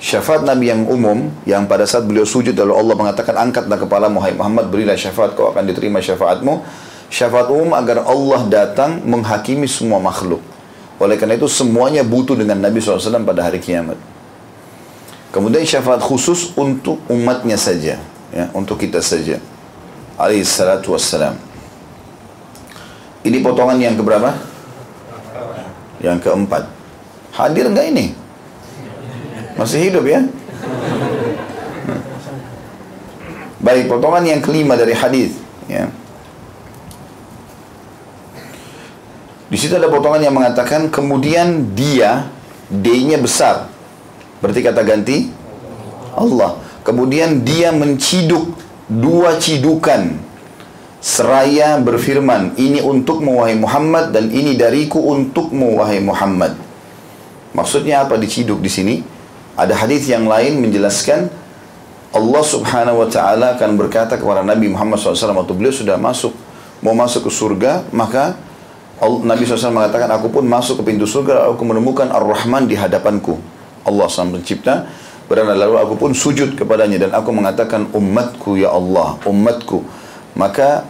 [0.01, 4.69] Syafaat Nabi yang umum, yang pada saat beliau sujud lalu Allah mengatakan angkatlah kepala Muhammad
[4.69, 6.61] berilah syafaat kau akan diterima syafaatmu
[7.13, 10.41] syafaat umum agar Allah datang menghakimi semua makhluk.
[11.01, 13.97] Oleh karena itu semuanya butuh dengan Nabi SAW pada hari kiamat.
[15.33, 17.99] Kemudian syafaat khusus untuk umatnya saja.
[18.35, 19.39] Ya, untuk kita saja.
[20.19, 21.39] Alaihi salatu wassalam.
[23.23, 24.35] Ini potongan yang keberapa?
[26.03, 26.67] Yang keempat.
[27.31, 28.11] Hadir enggak ini?
[29.55, 30.27] Masih hidup ya?
[33.63, 35.39] Baik, potongan yang kelima dari hadis.
[35.71, 35.89] Ya.
[39.47, 42.27] Di situ ada potongan yang mengatakan kemudian dia
[42.67, 43.71] D-nya besar.
[44.43, 45.31] Berarti kata ganti
[46.19, 46.64] Allah.
[46.85, 48.53] Kemudian dia menciduk
[48.87, 50.21] dua cidukan
[51.01, 56.57] seraya berfirman, ini untuk wahai Muhammad dan ini dariku untuk wahai Muhammad.
[57.57, 58.95] Maksudnya apa diciduk di sini?
[59.57, 61.33] Ada hadis yang lain menjelaskan
[62.15, 66.35] Allah Subhanahu wa taala akan berkata kepada Nabi Muhammad SAW waktu beliau sudah masuk
[66.85, 68.37] mau masuk ke surga, maka
[69.01, 73.41] Nabi SAW mengatakan, aku pun masuk ke pintu surga, aku menemukan Ar-Rahman di hadapanku.
[73.89, 74.89] Allah SAW pencipta,
[75.25, 79.81] berada lalu aku pun sujud kepadanya dan aku mengatakan umatku ya Allah, umatku.
[80.35, 80.85] Maka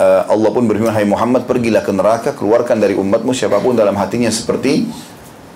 [0.00, 3.94] uh, Allah pun berfirman, hai Muhammad pergilah ke neraka, keluarkan dari umatmu siapa pun dalam
[3.94, 4.88] hatinya seperti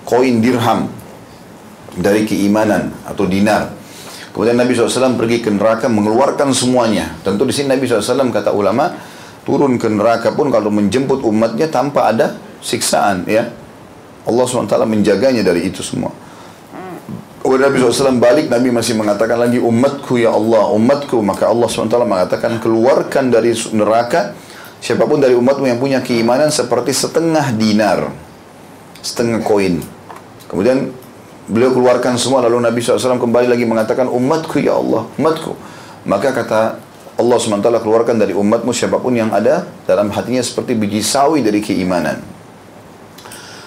[0.07, 0.87] koin dirham
[1.97, 3.73] dari keimanan atau dinar.
[4.31, 7.19] Kemudian Nabi SAW pergi ke neraka mengeluarkan semuanya.
[7.19, 8.95] Tentu di sini Nabi SAW kata ulama,
[9.43, 13.49] turun ke neraka pun kalau menjemput umatnya tanpa ada siksaan ya
[14.25, 16.13] Allah SWT menjaganya dari itu semua
[17.41, 21.25] Kemudian Nabi SAW balik, Nabi masih mengatakan lagi, umatku ya Allah, umatku.
[21.25, 24.37] Maka Allah SWT mengatakan, keluarkan dari neraka,
[24.77, 28.13] siapa pun dari umatmu yang punya keimanan seperti setengah dinar.
[29.01, 29.81] Setengah koin.
[30.53, 30.93] Kemudian
[31.49, 35.57] beliau keluarkan semua, lalu Nabi SAW kembali lagi mengatakan, umatku ya Allah, umatku.
[36.05, 36.77] Maka kata
[37.17, 41.57] Allah SWT keluarkan dari umatmu siapa pun yang ada dalam hatinya seperti biji sawi dari
[41.57, 42.21] keimanan.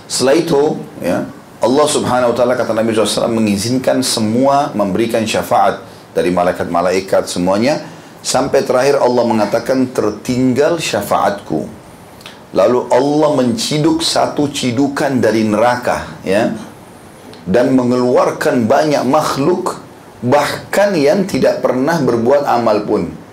[0.07, 0.62] Setelah itu,
[1.03, 1.27] ya,
[1.64, 5.80] Allah Subhanahu wa taala kata Nabi SAW mengizinkan semua memberikan syafaat
[6.12, 7.80] dari malaikat-malaikat semuanya
[8.20, 11.64] sampai terakhir Allah mengatakan tertinggal syafaatku.
[12.52, 16.52] Lalu Allah menciduk satu cidukan dari neraka ya
[17.48, 19.80] dan mengeluarkan banyak makhluk
[20.20, 23.24] bahkan yang tidak pernah berbuat amal pun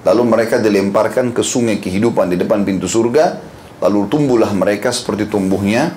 [0.00, 3.36] Lalu mereka dilemparkan ke sungai kehidupan di depan pintu surga.
[3.80, 5.92] Lalu tumbuhlah mereka seperti tumbuhnya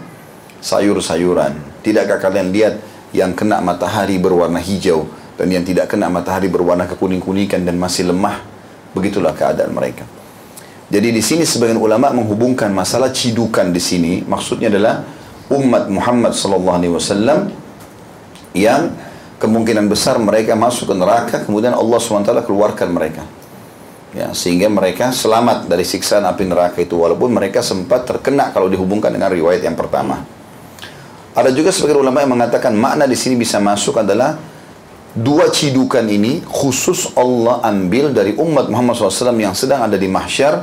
[0.63, 1.83] sayur-sayuran.
[1.83, 2.79] Tidakkah kalian lihat
[3.11, 8.39] yang kena matahari berwarna hijau dan yang tidak kena matahari berwarna kekuning-kuningan dan masih lemah?
[8.95, 10.07] Begitulah keadaan mereka.
[10.87, 15.03] Jadi di sini sebagian ulama menghubungkan masalah cidukan di sini maksudnya adalah
[15.51, 17.49] umat Muhammad sallallahu alaihi wasallam
[18.53, 18.93] yang
[19.41, 23.25] kemungkinan besar mereka masuk ke neraka kemudian Allah SWT keluarkan mereka
[24.13, 29.09] ya sehingga mereka selamat dari siksaan api neraka itu walaupun mereka sempat terkena kalau dihubungkan
[29.09, 30.21] dengan riwayat yang pertama.
[31.33, 34.37] Ada juga sebagian ulama yang mengatakan makna di sini bisa masuk adalah
[35.17, 40.61] dua cidukan ini khusus Allah ambil dari umat Muhammad SAW yang sedang ada di mahsyar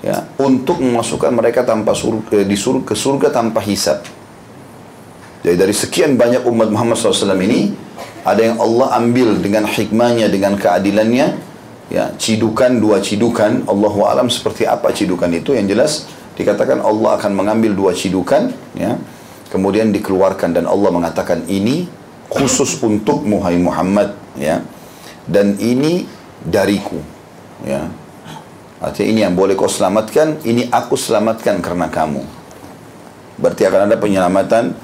[0.00, 4.00] ya untuk memasukkan mereka tanpa surga, eh, di surga, ke surga tanpa hisab.
[5.44, 7.76] Jadi dari sekian banyak umat Muhammad SAW ini
[8.24, 11.36] ada yang Allah ambil dengan hikmahnya, dengan keadilannya
[11.92, 13.68] ya cidukan dua cidukan.
[13.68, 15.52] Allah alam seperti apa cidukan itu?
[15.52, 15.92] Yang jelas
[16.32, 18.96] dikatakan Allah akan mengambil dua cidukan ya
[19.52, 21.84] kemudian dikeluarkan dan Allah mengatakan ini
[22.32, 24.08] khusus untuk Muhammad Muhammad
[24.40, 24.64] ya.
[25.28, 26.08] Dan ini
[26.40, 26.98] dariku
[27.68, 27.92] ya.
[28.82, 32.24] Artinya ini yang boleh kau selamatkan ini aku selamatkan karena kamu.
[33.38, 34.74] Berarti akan ada penyelamatan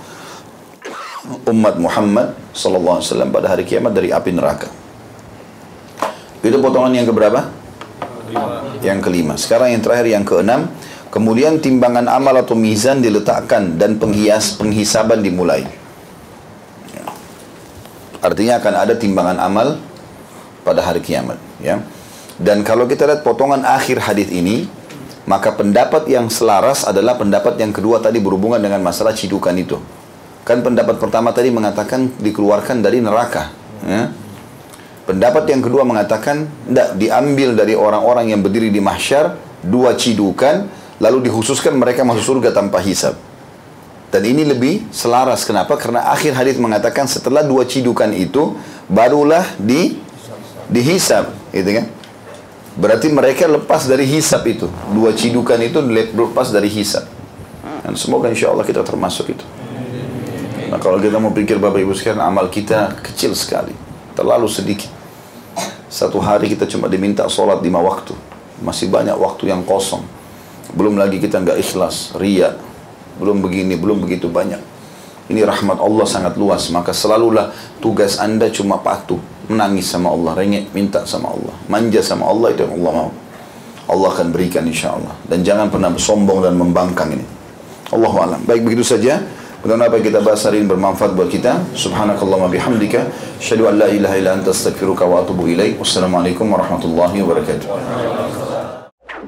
[1.48, 4.68] umat Muhammad sallallahu alaihi wasallam pada hari kiamat dari api neraka.
[6.38, 7.50] Itu potongan yang keberapa?
[8.84, 9.34] Yang kelima.
[9.34, 10.70] Sekarang yang terakhir yang keenam.
[11.08, 15.64] Kemudian timbangan amal atau mizan diletakkan dan penghias penghisaban dimulai.
[16.92, 17.04] Ya.
[18.20, 19.80] Artinya akan ada timbangan amal
[20.68, 21.40] pada hari kiamat.
[21.64, 21.80] Ya.
[22.36, 24.68] Dan kalau kita lihat potongan akhir hadis ini,
[25.24, 29.80] maka pendapat yang selaras adalah pendapat yang kedua tadi berhubungan dengan masalah cidukan itu.
[30.44, 33.48] Kan pendapat pertama tadi mengatakan dikeluarkan dari neraka.
[33.84, 34.12] Ya.
[35.08, 41.30] Pendapat yang kedua mengatakan tidak diambil dari orang-orang yang berdiri di mahsyar dua cidukan lalu
[41.30, 43.14] dikhususkan mereka masuk surga tanpa hisab.
[44.08, 45.76] Dan ini lebih selaras kenapa?
[45.76, 48.56] Karena akhir hadis mengatakan setelah dua cidukan itu
[48.88, 50.00] barulah di
[50.72, 51.86] dihisab, gitu kan?
[52.78, 54.70] Berarti mereka lepas dari hisab itu.
[54.94, 55.82] Dua cidukan itu
[56.14, 57.04] lepas dari hisab.
[57.82, 59.44] Dan semoga insya Allah kita termasuk itu.
[60.68, 63.72] Nah kalau kita mau pikir Bapak Ibu sekalian amal kita kecil sekali.
[64.14, 64.88] Terlalu sedikit.
[65.88, 68.12] Satu hari kita cuma diminta sholat lima waktu.
[68.60, 70.04] Masih banyak waktu yang kosong.
[70.74, 72.56] Belum lagi kita nggak ikhlas, ria.
[73.16, 74.60] Belum begini, belum begitu banyak.
[75.28, 76.72] Ini rahmat Allah sangat luas.
[76.72, 77.52] Maka selalulah
[77.84, 79.20] tugas anda cuma patuh.
[79.48, 81.56] Menangis sama Allah, rengek, minta sama Allah.
[81.72, 83.10] Manja sama Allah, itu yang Allah mau.
[83.88, 85.16] Allah akan berikan insya Allah.
[85.24, 87.24] Dan jangan pernah sombong dan membangkang ini.
[87.88, 88.40] Allah alam.
[88.44, 89.24] Baik begitu saja.
[89.58, 91.72] Mudah-mudahan apa yang kita bahas hari ini bermanfaat buat kita.
[91.72, 93.08] Subhanakallah bihamdika.
[93.40, 95.80] Asyadu an la ilaha illa anta astaghfiruka wa atubu ilaih.
[95.80, 98.57] Wassalamualaikum warahmatullahi wabarakatuh.